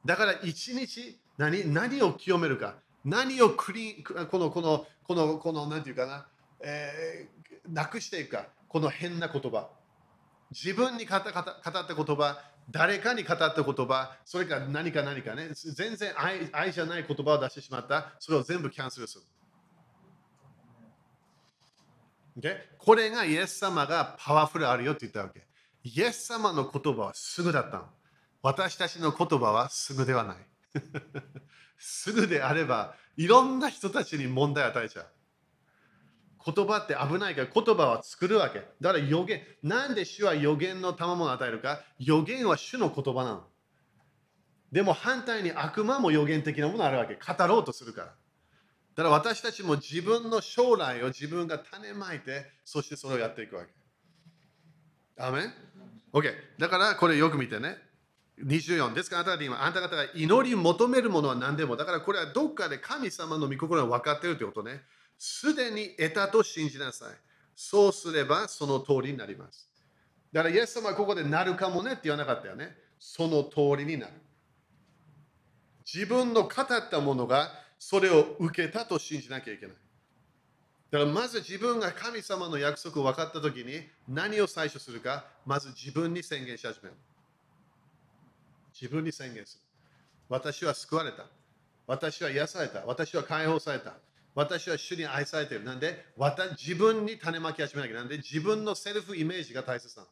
[0.04, 6.26] だから一日何何を清めるか、何をクリーン、この、この、この、この、なんていうかな、
[6.60, 9.68] えー、なくしていくか、この変な言葉。
[10.50, 12.38] 自分に語った言葉、
[12.70, 19.24] 誰かに語った言葉、それから何か何かね、全然愛愛じゃない言葉を出してしまった、それを全部キャンセルする。
[22.36, 25.46] で、これがイエス様がパワフルあるよって言ったわけ。
[25.84, 27.84] イエス様の言葉はすぐだったの。
[28.42, 30.36] 私たちの言葉はすぐではない。
[31.78, 35.06] すぐであれば、いろんな人たちに問題を与えちゃう。
[36.44, 38.60] 言葉って危ないから言葉は作るわけ。
[38.80, 39.42] だから予言。
[39.62, 43.44] なんで主は予言の賜物を与えるか予言は主の言葉なの。
[44.72, 47.14] でも反対に悪魔も予言的なものあるわけ。
[47.14, 48.14] 語ろうとするから。
[48.94, 53.70] だから私たちも自分の将来を自分が種まいて、そしてそれをやっていくわけ。
[55.16, 55.52] アメン
[56.12, 56.32] ?OK。
[56.58, 57.76] だからこれよく見てね。
[58.44, 61.76] 24ですからあなた方あなた方が祈り求めるものは何でも。
[61.76, 64.82] だからこれはどっかで神様の御心が分かっているということね。
[65.18, 67.08] すでに得たと信じなさい。
[67.54, 69.68] そうすればその通りになります。
[70.32, 72.76] だからイエス様はここでなるかもねって言わなかったよね。
[72.98, 74.12] その通りになる。
[75.84, 77.50] 自分の語ったものが
[77.84, 79.74] それを受けたと信じなきゃいけない。
[80.92, 86.94] だからまず自分が神様の約束を分かったときに何を最初するか、まず自分に宣言し始める。
[88.80, 89.62] 自分に宣言する。
[90.28, 91.26] 私は救われた。
[91.88, 92.84] 私は癒された。
[92.86, 93.94] 私は解放された。
[94.36, 95.64] 私は主に愛されている。
[95.64, 96.06] なんで
[96.56, 100.08] 自分に種まき始めなきゃなんで自分のセルフイメージが大切なの。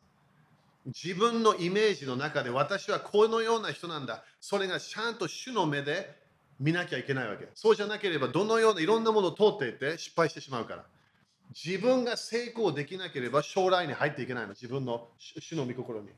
[0.87, 4.24] 自分のイメージの中で私はこのような人なんだ。
[4.40, 6.18] それがちゃんと主の目で
[6.61, 7.49] 見なきゃいけないわけ。
[7.55, 10.85] そうじゃなければ、どのようないろんなものを通っていって失敗してしまうから。
[11.55, 14.51] 自分が成功できなければ将来に入っていけないの。
[14.51, 16.09] 自分の主の御心に。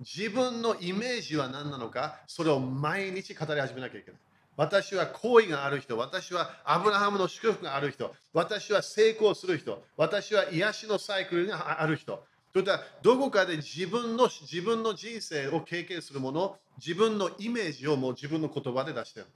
[0.00, 4.20] 自分のイメージは何なのか、それを毎日語り始めなきゃいけない。
[4.56, 12.24] 私は好意がある人、私はアブラハムの祝福がある人、私は成功する人、私は癒しのサイクルがある人。
[12.52, 19.26] といったどこかで自分の自分の人生を経験するもの、自分のイメージをもう自分の言葉で出してる。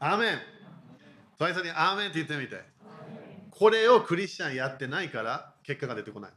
[0.00, 0.38] アーメン。
[1.38, 2.62] 隣人にアーメンって言ってみて。
[3.50, 6.30] これをクリスチャンやってないから結果が出てこない。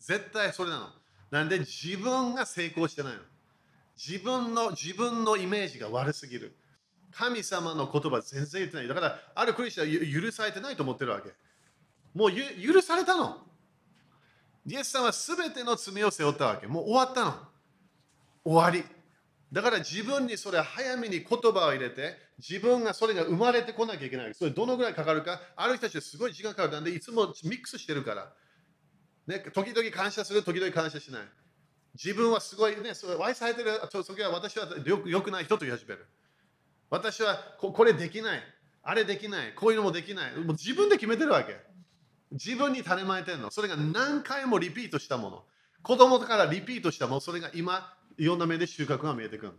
[0.00, 0.88] 絶対それなの。
[1.30, 3.18] なんで自分が成功してないの。
[3.96, 6.56] 自分の自分のイメージが悪すぎる。
[7.12, 8.88] 神様の言葉全然言ってない。
[8.88, 11.30] だから、あるクリスチャン許されてないと思ってるわけ。
[12.14, 13.38] もう許されたの。
[14.66, 16.66] イエスさんは全ての罪を背負ったわけ。
[16.66, 17.34] もう終わったの。
[18.44, 18.93] 終わり。
[19.54, 24.34] だから自分にそれ早めに言葉を入れて、自分がそれが生まれてこなきゃいけない。
[24.34, 26.72] それどのぐらいかかるか、ある人たちはすごい時間かかる。
[26.72, 28.32] なんで、いつもミックスしてるから。
[29.28, 31.22] ね、時々感謝する、時々感謝しない。
[31.94, 36.04] 自分はすごいね、それ愛されてる時は私はよくよくない人と言い始める。
[36.90, 38.42] 私はここれできない、
[38.82, 40.34] あれできない、こういうのもできない。
[40.34, 41.56] もう自分で決めてるわけ。
[42.32, 43.52] 自分に種まいてるの。
[43.52, 45.44] それが何回もリピートしたもの。
[45.84, 49.52] 子供からリピートしたもの、それが今、いろんな目で収穫が見えてくる。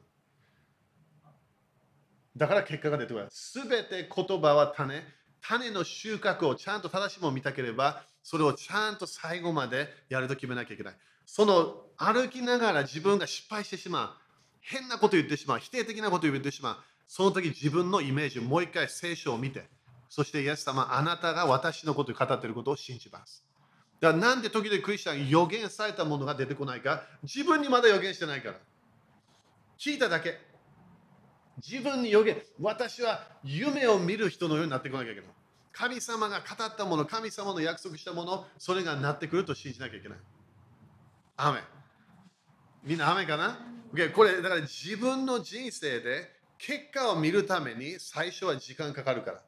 [2.35, 3.27] だから結果が出てくる。
[3.29, 5.03] すべて言葉は種。
[5.41, 10.95] 種の収穫をちゃんと正しいものを見たければ、それをちゃんと最後までやると決めなきゃいけない。
[11.25, 14.09] その歩きながら自分が失敗してしまう。
[14.61, 15.59] 変なこと言ってしまう。
[15.59, 16.77] 否定的なこと言ってしまう。
[17.07, 19.69] その時自分のイメージをもう一回聖書を見て、
[20.09, 23.44] そしてイエス様、あなたが私のことを語っていることを信じます。
[24.05, 28.55] だからなんで時々クリスチャン予言されたものが出てこないか自分にまだ予言してないから。
[29.79, 30.37] 聞いただけ。
[31.57, 32.37] 自分に予言。
[32.61, 35.29] 私は夢を見る人のようになってこなきゃいけない。
[35.71, 40.17] 神様が語ったもの、神様の約束したもの、それがなってくると信じなきゃいけない。
[41.37, 41.59] ア
[42.83, 43.57] みんな雨かな、
[43.91, 49.41] okay、これ、だから自分の人生で結果を見るために最初は時間かかるから。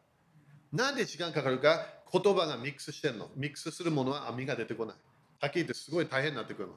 [0.73, 1.96] なんで時間かかるか？
[2.11, 3.29] 言葉がミックスしてるの。
[3.35, 4.95] ミックスするものは網が出てこない。
[5.39, 6.73] はっきり言ってすごい大変になってくるの。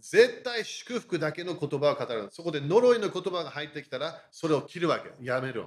[0.00, 2.28] 絶対祝福だけの言葉を語る。
[2.32, 5.12] そこで呪いの言葉が入ってきたら、それを切るわけ。
[5.22, 5.64] やめる。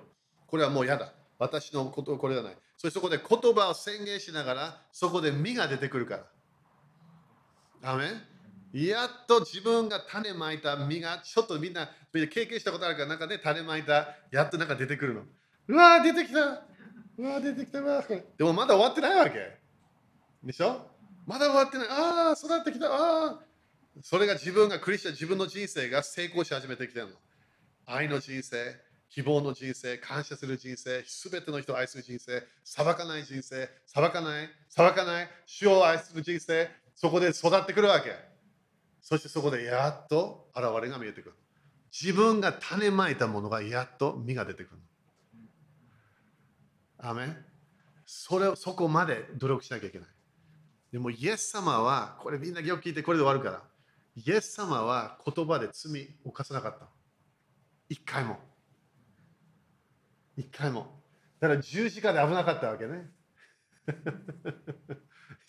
[0.47, 1.13] これはもう嫌だ。
[1.39, 2.57] 私のことこれじゃない。
[2.77, 6.17] そしてそこで言葉を宣言しながら、そこで実が出てくるか
[7.81, 7.91] ら。
[7.91, 8.09] アメ
[8.73, 15.21] やっと自分が種まいた実が、ちょっとみんな経験したことあるから、なんかね、種まいた、やっとなんか出てくるの。
[15.67, 16.63] うわー、出てきた
[17.17, 19.57] うわ、出てきたわでもまだ終わってないわけ。
[20.43, 20.85] でしょ？
[21.25, 21.87] まだ終わってない。
[21.89, 22.87] ああ、育ってきた。
[22.87, 23.39] ああ。
[24.01, 27.13] それが自分がクリスチャン、自分の人生が成功し始めてきてるの。
[27.85, 28.75] 愛の人生、
[29.09, 38.11] 希望の人生、感謝する人生、すべての人を愛する人生、裁かない人生、裁かない、裁かない、主を愛する人生、そこで育ってくるわけ。
[39.01, 41.35] そしてそこでやっと現れが見えてくる。
[41.91, 44.81] 自分が種まいたものがやっと実が出てくる。
[47.07, 47.27] アメ
[48.05, 50.07] それそこまで努力しなきゃいけない。
[50.91, 53.63] でもイエス様は、これみんなよく聞いてこれで終わるから。
[54.15, 56.87] イエス様は言葉で罪を犯さなかった。
[57.89, 58.37] 一回も。
[60.37, 60.87] 一回も。
[61.39, 63.11] だから十字架で危なかったわけね。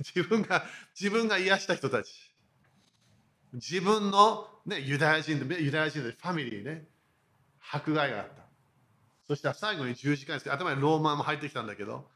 [0.01, 0.65] 自分が、
[0.99, 2.35] 自分が癒した人たち。
[3.55, 6.89] 自分の、ね、ユダヤ人で、ユダヤ人でファミリーね、
[7.73, 8.46] 迫害があった。
[9.29, 12.07] そして最後に十字架につけど頭にローマンも入ってきたんだけど、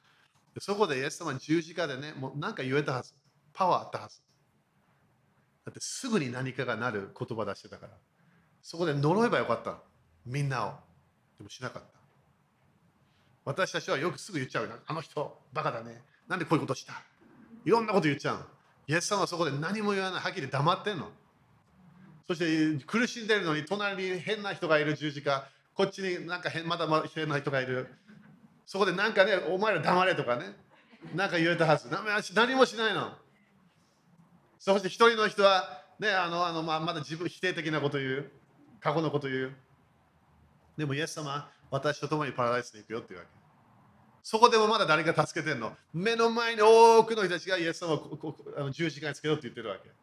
[0.59, 3.13] そこでイエス様に十字架でね、もう何か言えたはず。
[3.53, 4.21] パワーあったはず。
[5.67, 7.93] だってすぐに何かがなる言葉出してたから。
[8.63, 9.79] そこで呪えばよかった。
[10.25, 10.71] みんなを。
[11.39, 11.89] でもしなかった。
[13.45, 16.03] 私たちはよくすぐ言っちゃうあの人、バカだね。
[16.29, 17.03] なんでこういうことした？
[17.65, 18.47] いろんなこと言っちゃう
[18.87, 20.21] イエス様はそこで何も言わない。
[20.21, 21.09] はっきり黙ってんの。
[22.29, 22.39] そし
[22.79, 25.49] て苦しんでるのに隣に変な人がいる十字架。
[25.75, 27.89] こっちになんか変まだまだ変な人がいる。
[28.67, 30.55] そこでなんかね、お前ら黙れとかね。
[31.15, 31.89] なんか言えたはず。
[32.35, 33.13] 何もしないの。
[34.59, 38.31] そして一人の人は、ね、あのあのまあ、まだ自分否定的なこと言う。
[38.81, 39.57] 過去のこと言う。
[40.77, 43.41] でも、イエス様、私と共にパラダイスに行くよって言うわけ。
[44.23, 45.73] そこでもまだ誰か助けてんの。
[45.93, 49.89] 目の前に多くの人たちがイエス様をあの十字架につけようって言ってるわけ。
[49.89, 49.95] で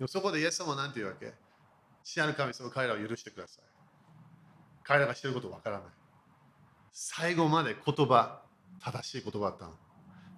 [0.00, 1.32] もそこでイエス様は何て言うわけ
[2.04, 3.69] 死なる神様、彼らを許してください。
[4.90, 5.86] 彼らがしてることわからない。
[6.90, 8.42] 最後まで言葉、
[8.82, 9.74] 正しい言葉だったの。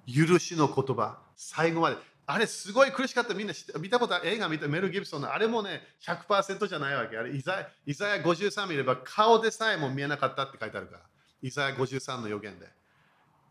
[0.07, 1.97] 許しの言葉、最後まで。
[2.27, 3.33] あれすごい苦しかった。
[3.33, 4.29] みんな見たことある？
[4.29, 5.33] 映画見たメル・ギブソンの。
[5.33, 7.17] あれもね100%じゃないわけ。
[7.17, 11.01] あれイザイザヤ53見れば顔でさえも見えなかったって書いてあるから。
[11.41, 12.67] イザヤ53の予言で。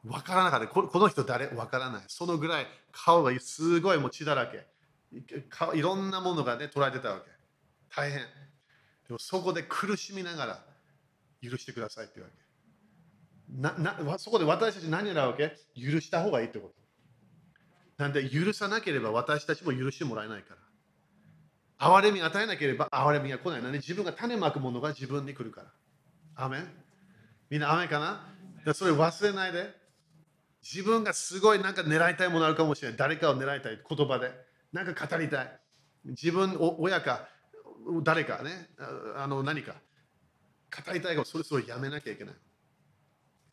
[0.05, 0.67] 分からなかった。
[0.67, 1.47] この人誰？
[1.47, 2.03] 分からない。
[2.09, 4.67] そのぐらい顔がすごいもう血だらけ。
[5.73, 7.25] いろんなものがね捉えてたわけ。
[7.95, 8.19] 大変。
[8.19, 8.25] で
[9.09, 10.70] もそこで苦しみながら
[11.41, 12.41] 許してくださいって言うわけ
[13.77, 15.57] ななそこで私たち何なわけ？
[15.75, 16.71] 許した方がいいってこ
[17.97, 20.61] となんで許さなければ私たちも許してもらえないから。
[21.87, 26.45] 憐れみ与えなければ憐れみが来ないので、自分が種まくものが自分に来るから。
[26.45, 26.67] アメン？
[27.49, 28.73] みんなアメンかな？
[28.73, 29.69] それ忘れないで。
[30.63, 32.97] 自分がすごいなんか狙いたいものあるかもしれない。
[32.97, 34.31] 誰かを狙いたい言葉で。
[34.71, 35.59] なんか語りたい。
[36.05, 37.27] 自分、親か、
[38.03, 38.69] 誰かね、
[39.17, 39.73] あの何か。
[40.71, 42.35] 語りたいがそれそれやめなきゃいけない。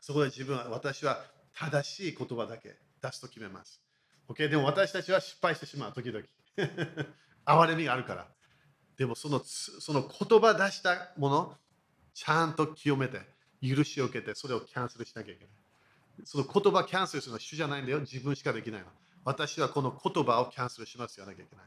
[0.00, 3.82] そこで自分は、私は正しい言葉だけ出すと決めます。
[4.28, 4.48] OK?
[4.48, 6.24] でも私たちは失敗してしまう、時々。
[7.44, 8.28] 憐れみがあるから。
[8.96, 11.58] でもそのその言葉出したもの、
[12.14, 13.20] ちゃんと清めて、
[13.62, 15.52] 許しを受けて、それをキャンセルしなきゃいけない。
[16.24, 18.00] その言葉キャンセルするのは主じゃないんだよ。
[18.00, 18.88] 自分しかできないの。
[19.24, 21.64] 私はこの言葉をキャンセルしますよなきゃいけない。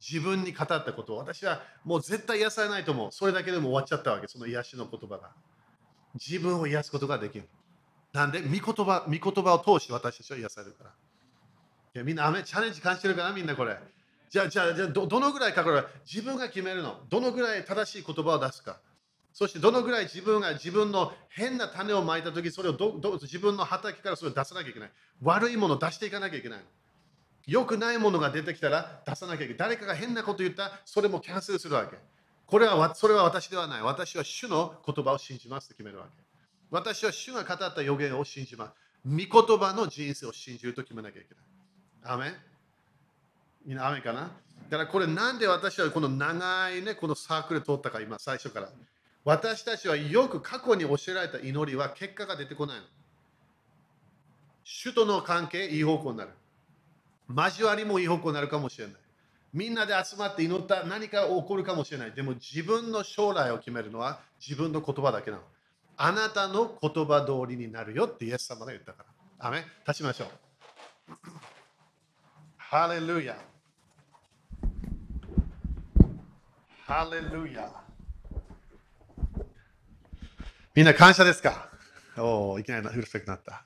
[0.00, 3.12] 自分に語ったことを私はもう絶対癒されないと思う。
[3.12, 5.30] それだけでも終わっちゃったわけ、その癒しの言葉が。
[6.14, 7.48] 自分を癒すことができる。
[8.12, 10.90] なんで、御言葉御言葉を通して私たちは癒されるから。
[10.90, 13.78] いやみんな、チャレンジ感じてるかな、みんなこれ。
[14.30, 17.00] じゃあ、じゃあ、じゃあどどのぐらいかかる自分が決めるの。
[17.08, 18.78] どのぐらい正しい言葉を出すか。
[19.32, 24.90] そしてどのぐらい自分が自分の変な種をまいたとき、それをどど自分の畑からそれを出さなきゃいけない。
[25.22, 26.60] 悪いものを出していかなきゃいけない。
[27.46, 29.56] 良くないものが出てきたら出さなきゃいけない。
[29.58, 31.96] 誰かが変なこと言ったらそれもキャンセルするわけ。
[32.46, 33.82] これはそれは私ではない。
[33.82, 36.10] 私は主の言葉を信じますと決めるわけ。
[36.70, 38.72] 私は主が語った予言を信じます。
[39.04, 41.34] 御言葉の人生を信じると決めなきゃいけ
[42.04, 42.14] ない。
[42.14, 42.34] アメン？
[43.64, 44.32] みんなアメかな？
[44.68, 48.68] だからこれなんで私はこの長いね、このサークル通ったか今最初から。
[49.24, 52.84] 私たちはよく過去に教えられた祈りは結果が出てこないの。
[54.62, 56.30] 主との関係、いい方向になる。
[57.28, 58.96] 交わりもいい方向になるかもしれない。
[59.52, 62.12] みんなで集まって祈った何か起こるかもしれない。
[62.12, 65.42] でも自分の将来を決めるのは自分の言葉だけなの。
[65.96, 69.04] あなたの言葉通りになるよってイエス様が言ったか
[69.38, 69.48] ら。
[69.48, 70.28] アメ立ちましょう。
[72.56, 73.38] ハレルヤ。
[76.84, 77.70] ハレルヤ。
[80.74, 81.70] みんな感謝ですか？
[82.18, 83.64] おお、いきなりうるさくなった。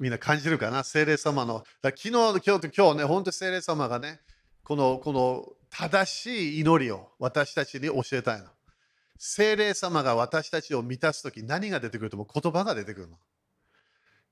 [0.00, 0.82] みんな感じるかな？
[0.84, 1.64] 精霊様の。
[1.80, 4.20] だ昨日、今日と今日ね、本当に精霊様がね、
[4.62, 8.46] このこの正しい祈りを私たちに教えたいの。
[9.18, 13.16] 精霊様が私たちを満たすとき何が出てくるとも言葉が出てくるの。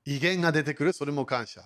[0.05, 1.61] 威厳が出てくる、それも感謝。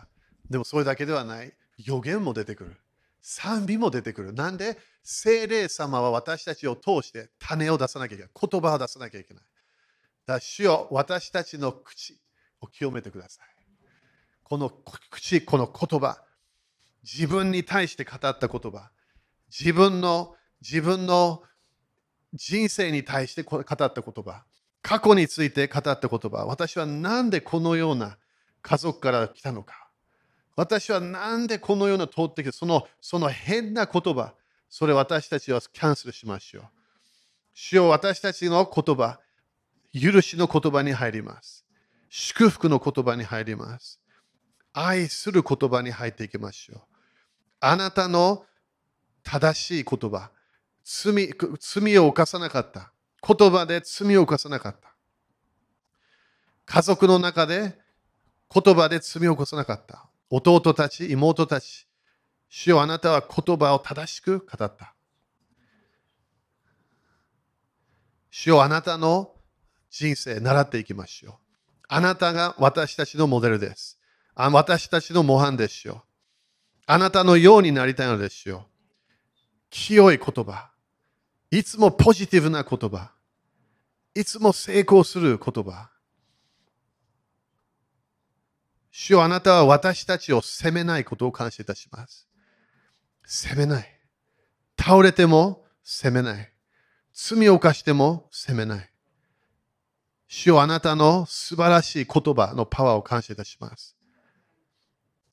[0.49, 1.53] でもそれだけではない。
[1.77, 2.77] 予言も出てくる。
[3.21, 4.33] 賛美も出てくる。
[4.33, 4.77] なんで？
[5.03, 8.31] 精霊様は私たちを通して種を出さなきゃいけない。
[8.49, 9.43] 言葉を出さなきゃいけない。
[10.25, 12.19] だ主よ私たちの口
[12.61, 13.56] を清めてください。
[14.47, 14.71] この
[15.11, 16.23] 口、この言葉、
[17.03, 18.91] 自分に対して語った言葉、
[19.49, 21.43] 自分の自分の
[22.33, 24.45] 人生に対して語った言葉、
[24.81, 28.17] 過去について語った言葉、私は何でこのような
[28.61, 29.89] 家族から来たのか、
[30.55, 34.33] 私は何でこのような通ってきて、そのその変な言葉、
[34.69, 36.63] それ私たちはキャンセルしましょう。
[37.53, 39.19] 主よ私たちの言葉、
[39.93, 41.65] 許しの言葉に入ります。
[42.07, 43.99] 祝福の言葉に入ります。
[44.79, 46.81] 愛する言葉に入っていきましょう。
[47.59, 48.45] あなたの
[49.23, 50.29] 正しい言葉、
[50.83, 52.91] 罪罪を犯さなかった。
[53.27, 54.93] 言葉で罪を犯さなかった。
[56.65, 57.75] 家族の中で
[58.53, 60.05] 言葉で罪を犯さなかった。
[60.29, 61.87] 弟たち、妹たち、
[62.47, 64.93] 主よあなたは言葉を正しく語った。
[68.29, 69.33] 主よあなたの
[69.89, 71.33] 人生習っていきましょう。
[71.87, 73.96] あなたが私たちのモデルです。
[74.37, 76.05] 私たちの模範ですよ。
[76.85, 78.67] あなたのようになりたいのですよ。
[79.71, 80.69] 清い言葉。
[81.49, 83.11] いつもポジティブな言葉。
[84.13, 85.89] いつも成功する言葉。
[88.91, 92.27] 主よあなたは私たちを責めないことを感謝いたします。
[93.25, 93.99] 責めない。
[94.79, 96.53] 倒れても責めない。
[97.11, 98.89] 罪を犯しても責めない。
[100.27, 103.96] 主よあなたの素晴らしい言葉のパワーを感謝いたします。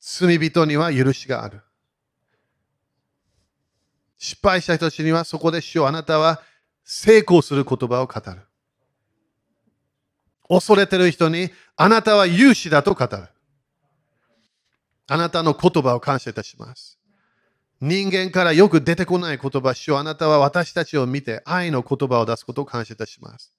[0.07, 1.62] 罪人には許しがある。
[4.18, 6.42] 失敗した人たちにはそこで主よあなたは
[6.84, 8.42] 成功する言葉を語る。
[10.46, 13.28] 恐れてる人にあなたは勇士だと語る。
[15.07, 16.98] あなたの言葉を感謝いたします。
[17.80, 23.55] 人間からよく出てこない言葉、主よあなたは私たちを見て愛の言葉を出すことを感謝いたします。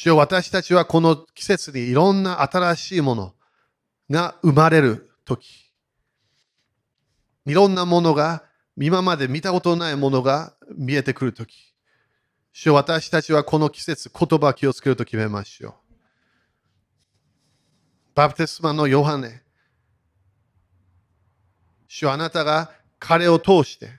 [0.00, 3.34] 主よ私たちはこの季節にいろんな新しいもの
[4.08, 5.72] が生まれる時。
[7.46, 8.44] いろんなものが
[8.76, 11.74] 今まで見たことないものが見えてくる時。
[12.52, 15.74] 主よ私たちはこの季節言葉気をつけると決めましょう。
[18.14, 19.42] バプテスマのヨハネ。
[21.88, 22.70] 主よあなたが
[23.00, 23.98] 彼を通して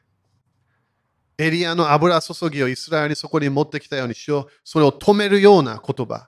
[1.39, 4.47] エリアの油注ぎをイスラエルにそこに持ってきたようにしよう。
[4.65, 6.27] それを止めるような言葉。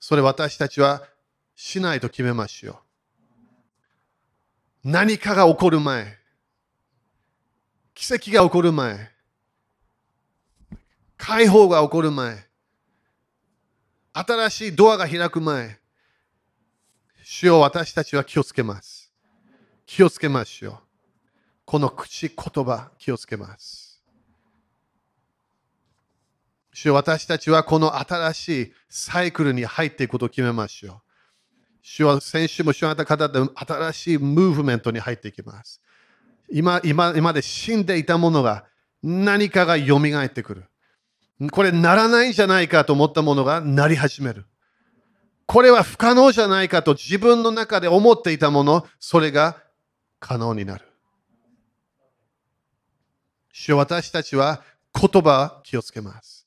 [0.00, 1.02] それ私たちは
[1.54, 2.76] しないと決めましょう。
[4.90, 6.16] 何かが起こる前、
[7.92, 9.10] 奇跡が起こる前、
[11.18, 12.46] 解放が起こる前、
[14.14, 15.78] 新しいドアが開く前、
[17.22, 19.12] 主を私たちは気をつけます。
[19.84, 20.78] 気をつけましょう。
[21.66, 23.87] この口、言葉、気をつけます。
[26.80, 31.00] 主私たちはこの新しいサイクルに入っていくことを決めましょう。
[31.82, 35.80] 主は先週も主はあなた方で新しいムーブメントに入っていきます。
[36.48, 38.64] 今今今まで死んでいたものが
[39.02, 40.64] 何かが蘇ってくる。
[41.50, 44.46] これならないんじゃないかと思ったものがなり始める。
[45.46, 49.56] これは不可能じゃないかと自分の中で思っていたもの、それが
[50.20, 50.84] 可能になる。
[53.52, 54.62] 主私たちは
[54.94, 56.37] 言葉気をつけます。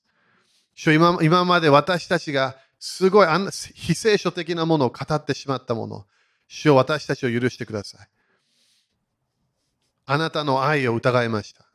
[0.84, 6.08] 主今今まで私たちがすごいあん非聖書的なものを語ってしまったもの、
[6.48, 8.08] 主よ私たちを許してください。
[10.08, 11.68] あなたの愛を疑いました。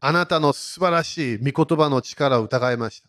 [0.00, 3.08] あなたの素晴らしい御言葉の力を疑いました。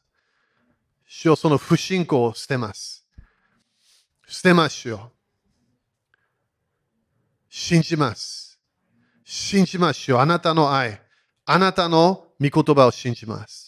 [1.08, 3.04] 主よその不信仰を捨てます。
[4.28, 5.12] 捨てますよ。
[7.50, 8.60] 信じます。
[9.26, 10.22] 信じますよ。
[10.22, 11.02] あなたの愛。
[11.48, 13.61] あなたの御言葉を信じます。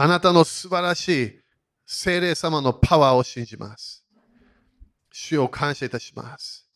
[0.00, 1.40] あなたの素晴らしい
[1.84, 4.04] 聖霊様のパワーを信じます。
[5.10, 6.68] 主を感謝いたします。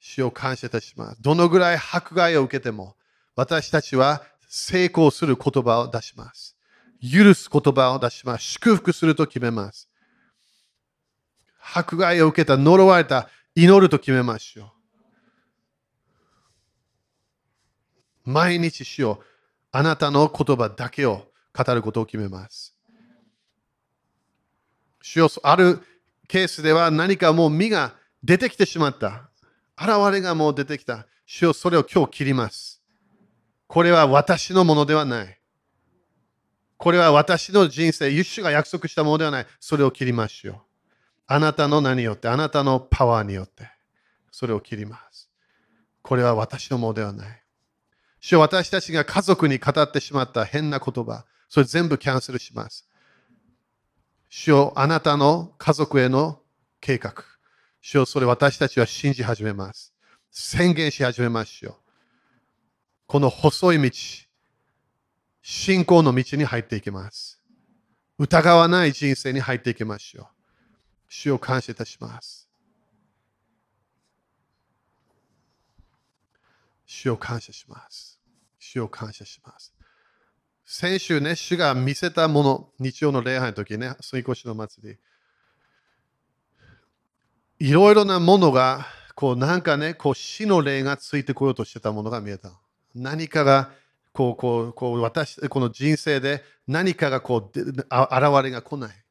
[0.00, 1.20] 主を感謝いたします。
[1.20, 2.96] どのぐらい迫害を受けても、
[3.34, 6.56] 私たちは成功する言葉を出します。
[7.02, 8.44] 許す言葉を出します。
[8.44, 9.90] 祝福すると決めます。
[11.60, 14.72] 迫害を受けた、呪われた、祈ると決めましょ
[18.24, 18.30] う。
[18.30, 19.20] 毎日主よ
[19.72, 21.26] あなたの言葉だけを
[21.56, 22.76] 語ることを決めます。
[25.00, 25.80] 主よある
[26.28, 29.30] ケースでは何かもう実が出てきてしまった。
[29.80, 31.06] 現れがもう出てきた。
[31.26, 32.82] 主よそれを今日切ります。
[33.66, 35.38] これは私のものではない。
[36.76, 39.46] これは私の人生、ユッシュが約束したものではない。
[39.60, 40.56] それを切りましょう。
[41.26, 43.68] あなたの何によって、あなたのパワーによって、
[44.30, 45.30] それを切ります。
[46.02, 47.42] これは私のものではない。
[48.20, 52.88] 主よ私たちが家族に語ってしまった変な言葉、それ全部キャンセルします。
[54.28, 56.40] 主よあなたの家族への
[56.80, 57.24] 計画。
[57.80, 59.92] 主よそれ私たちは信じ始めます。
[60.30, 61.74] 宣言し始めましょう。
[63.06, 63.90] この細い道、
[65.40, 67.40] 信仰の道に入っていきます。
[68.18, 70.26] 疑わない人生に入っていきましょう。
[71.08, 72.48] 主を感謝いたします。
[76.86, 78.18] 主を感謝します。
[78.58, 79.75] 主を感謝します。
[80.68, 84.98] 先週ね、主が見せたもの、日曜の礼拝の時ね、水越の祭
[87.60, 87.68] り。
[87.68, 92.50] いろいろなものが、こうなんかね、こう死の霊がついてこようとしてたものが見えた。
[92.96, 93.70] 何かが、
[94.12, 99.04] こう、こう、こう、私、この人生で何かがこう、あ現れが来ない。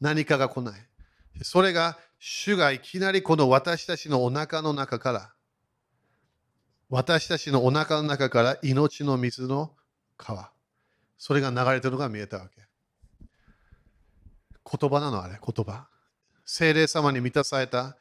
[0.00, 0.80] 何かが来ない。
[1.42, 5.32] それが、主がいきなりこの私たちのお腹の中から、
[6.90, 9.76] 私たちのお腹の中から命の水の
[10.16, 10.50] 川。
[11.18, 12.62] それが流れてるのが見えたわけ。
[14.80, 15.88] 言葉なのあれ、言葉。
[16.46, 17.96] 精霊様に満たされた、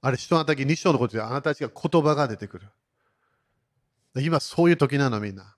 [0.00, 2.68] あれ、人の時2章のことであなたたちが言葉が出てくる。
[4.16, 5.56] 今そういう時なのみんな。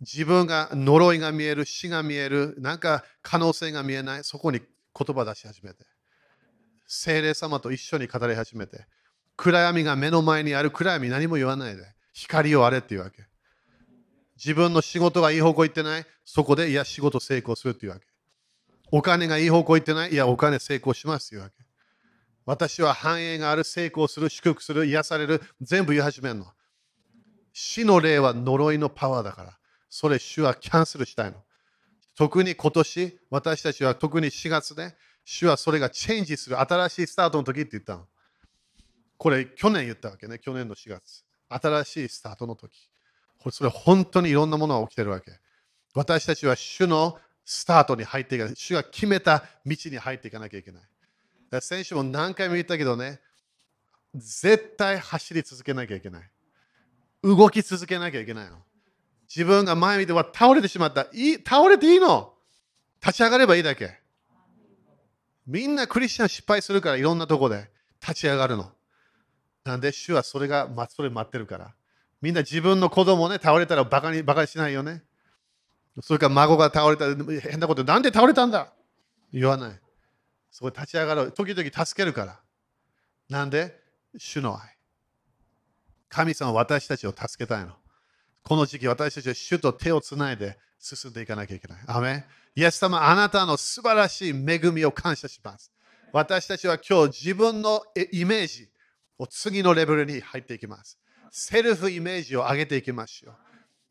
[0.00, 5.84] 自分が呪いが見える、死が見える、なんか可能性が見えない、そこに言葉出し始めて。
[6.86, 8.86] 精霊様と一緒に語り始めて。
[9.36, 11.84] 暗闇が目の前にある暗闇何も言わないで。
[12.12, 13.27] 光をあれっていうわけ。
[14.38, 18.06] 自分の仕事がいい方向行ってない、そこでいや仕事成功するっていうわけ。
[18.92, 21.56] お金がいい方向行ってない、いやお金成功しますっていうわけ。
[22.46, 26.46] 私は繁栄がある、成功する、祝福する、癒される、全部言い始めるの。
[27.52, 29.58] 死の霊は呪いのパワーだから、
[29.90, 31.44] それ主はキャンセルしたいの。
[32.16, 38.06] 特に今年、私たちは特に4月で、主はそれがチェンジする、新しいスタートの時って言ったの。
[39.18, 41.24] これ去年言ったわけね、去年の4月。
[41.48, 42.90] 新しいスタートの時。
[43.50, 45.32] それ本当にいろんなものが起きてるわけ。
[45.94, 48.56] 私たちは主のスタートに入っていかない。
[48.56, 50.82] 主が決めた道に入っていかなきゃいけない。
[51.62, 53.20] 先週も何回も言ったけどね、
[54.14, 56.30] 絶対走り続けなきゃいけない。
[57.22, 58.58] 動き続けなきゃいけないの。
[59.28, 61.06] 自分が前見ては倒れてしまった。
[61.12, 62.34] いい倒れていいの
[63.02, 63.98] 立ち上がればいいだけ。
[65.46, 67.70] みんなクリスチャン失敗するからいろんなとこで
[68.00, 68.70] 立ち上がるの。
[69.64, 71.74] なんで主はそれがそれ待ってるから。
[72.20, 75.02] みんな自分の子供ね、倒れたらバカにバカにしないよね。
[76.02, 78.72] それから孫が倒れたら変なこと、なんで倒れたんだ？
[79.32, 79.80] 言わない。
[80.50, 81.32] そこで立ち上がる。
[81.32, 82.40] 時々助けるから。
[83.28, 83.74] なんで？
[84.16, 84.76] 主の愛。
[86.08, 87.72] 神様は私たちを助けたいの。
[88.42, 91.78] この時期私たちは主と手をつないで進んでいかなきゃいけない。
[91.86, 92.24] アメ
[92.56, 95.70] イエス様、あなたの素晴らしい恵みを感謝します。
[96.12, 98.68] 私たちは今日自分のイメージ
[99.18, 100.98] を次のレベルに入っていきます。
[101.30, 103.34] セルフイメージを上げていきましょう。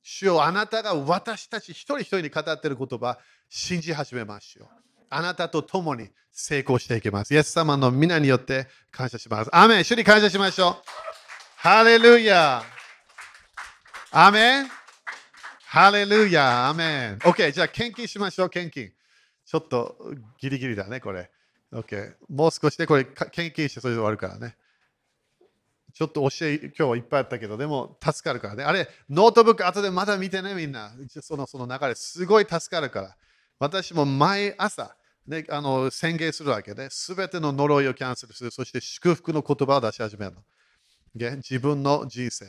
[0.04, 3.18] 主よあなたが私たち一人一人に語っている言葉、
[3.50, 4.68] 信じ始めましょう。
[5.10, 7.34] あなたと共に成功していきます。
[7.34, 9.50] イエス様の皆によって感謝します。
[9.56, 10.76] アメン主に感謝しましょう。
[11.58, 12.64] ハレルヤ
[14.12, 14.68] アメン
[15.66, 18.92] ハレルヤアーメン !OK、じゃあ献金しましょう、献金。
[19.46, 19.98] ちょっと
[20.40, 21.30] ギリギリだね、これ。
[21.74, 22.14] OK。
[22.30, 24.56] もう少しでこれ献金してそれで終わるからね。
[25.98, 28.64] ちょっと教え、今日はいっぱいあったけど、でも助かるからね。
[28.64, 30.92] あれ、ノートブック後でまだ見てね、みんな。
[31.22, 33.18] そのその流れ、すごい助かるから。
[33.58, 34.96] 私も毎朝、
[35.26, 38.52] ね、あの宣言するわけで、すべての呪いをキャンセルする。
[38.52, 40.44] そして祝福の言葉を出し始めるの。
[41.38, 42.46] 自分の人生。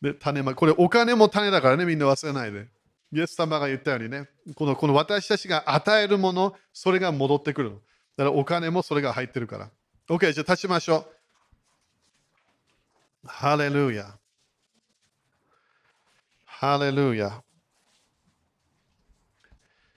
[0.00, 2.68] で、種ま、これお金も種だからね、みんな忘れないで。
[3.12, 7.76] イエス様が言ったようにね、このこの私たちが与えるもの、それが戻ってくるの。
[8.16, 9.70] だからお金もそれが入ってるから。
[10.08, 11.19] OK、じゃあ立ちましょう。
[13.24, 14.18] ハレルヤ。
[16.44, 17.42] ハレルヤ。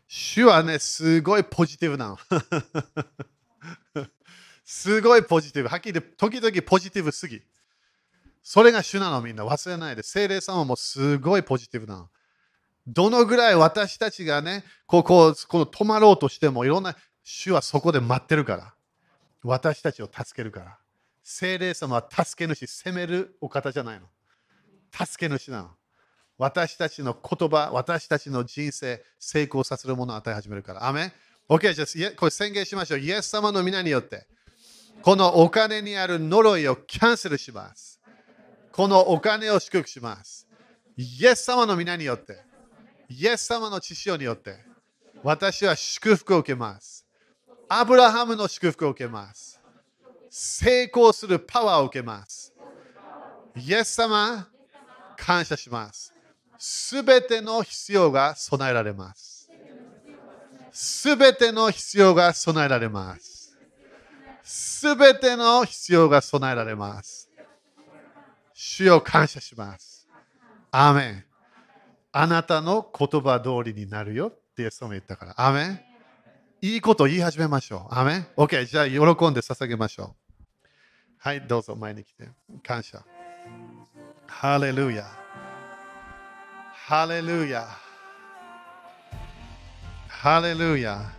[0.07, 2.17] 主はね、すごいポジティブなの。
[4.65, 5.69] すごいポジティブ。
[5.69, 7.41] はっきり言って、時々ポジティブすぎ。
[8.43, 10.03] それが主なのみんな忘れないで。
[10.03, 12.09] 精霊様もすごいポジティブなの。
[12.85, 18.73] どのぐらい私たちがね、ここ、この止まろうとしても、いろんな主はそこで待ってるから。
[19.43, 20.77] 私たちを助けるから。
[21.23, 24.07] 精霊様は助け主、責めるお方じゃないの。
[24.91, 25.71] 助け主なの。
[26.37, 30.87] 私たちの言葉、私たちの人生、成功させるものを与え始めるから。
[30.87, 31.11] アメン
[31.47, 32.99] ?OK、じゃあ、これ宣言しましょう。
[32.99, 34.27] イエス様の皆によって、
[35.01, 37.99] このお金にある呪いをキャンセルします。
[38.71, 40.47] このお金を祝福します。
[40.97, 42.41] イエス様の皆によって、
[43.09, 44.57] イエス様の知識によって、
[45.23, 47.05] 私は祝福を受けます。
[47.69, 49.52] アブラハムの祝福を受けます。
[50.35, 52.51] 成功するパワーを受けます。
[53.55, 54.47] イエス様、
[55.15, 56.11] 感謝します。
[56.57, 59.51] すべての必要が備えられます。
[60.71, 63.55] すべての必要が備えられます。
[64.41, 67.29] すべての必要が備えられます。
[68.55, 70.07] 主を感謝します。
[70.71, 71.25] アーメン。
[72.11, 75.35] あなたの言葉通りになるよってイエス様言ったから。
[75.37, 75.79] アーメン。
[76.63, 77.93] いいこと言い始めましょう。
[77.93, 78.27] アーメン。
[78.35, 80.22] OK、じゃあ喜んで捧げましょう。
[81.23, 82.27] はい、どうぞ前に来て。
[82.63, 83.01] 感謝。
[84.27, 85.05] ハレルヤ。
[86.73, 87.65] ハレルヤ。
[90.09, 91.13] ハレルヤ。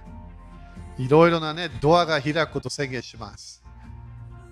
[0.98, 3.64] いろいろなね、ドアが開くことを宣言します。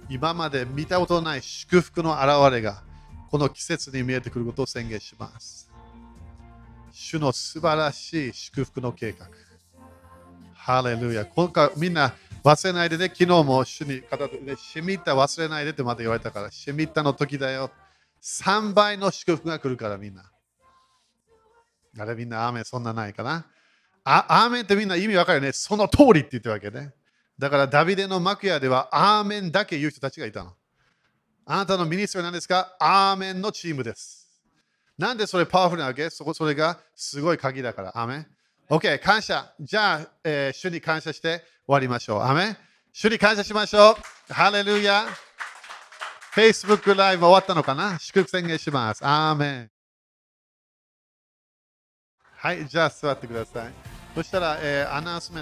[0.09, 2.83] 今まで見たことのない祝福の現れが
[3.31, 5.71] この季節に見えてくることを宣言します。
[6.91, 9.29] 主の素晴らしい祝福の計画。
[10.65, 11.27] ハレルヤ。
[11.27, 17.73] 今回みんな忘れないでね、昨日も主に語ってね、シミッタ忘れないでってまた言われたから、シミッタの時だよ。
[18.23, 20.23] 3倍の祝福が来るからみんな。
[21.99, 23.45] あれみんなアーメンそんなないかな。
[24.05, 25.51] あアーメンってみんな意味わかるよね。
[25.51, 26.93] その通りって言ってるわけね。
[27.41, 30.53] だからダビデの幕屋ではアーメンだけ言う人たちがいたの。
[31.45, 32.77] あなたのミニストリーなんですか？
[32.79, 34.31] アーメンのチームです。
[34.97, 36.09] なんでそれパワフルなわけ？
[36.09, 37.99] そこそれがすごい鍵だから。
[37.99, 38.27] アーメン
[38.73, 39.53] OK、感謝。
[39.61, 42.23] じゃあ、えー、主に感謝して終わりましょう。
[42.23, 42.57] アメ
[42.91, 43.99] 主に感謝しましょ
[44.31, 44.33] う。
[44.33, 45.05] ハレルヤ。
[46.35, 47.99] Facebook ライブ終わったのかな？
[47.99, 49.05] 祝福宣言します。
[49.05, 49.71] アーメン。
[52.39, 53.73] はい、じゃあ座ってください。
[54.15, 55.41] そしたら、えー、アナウンスメント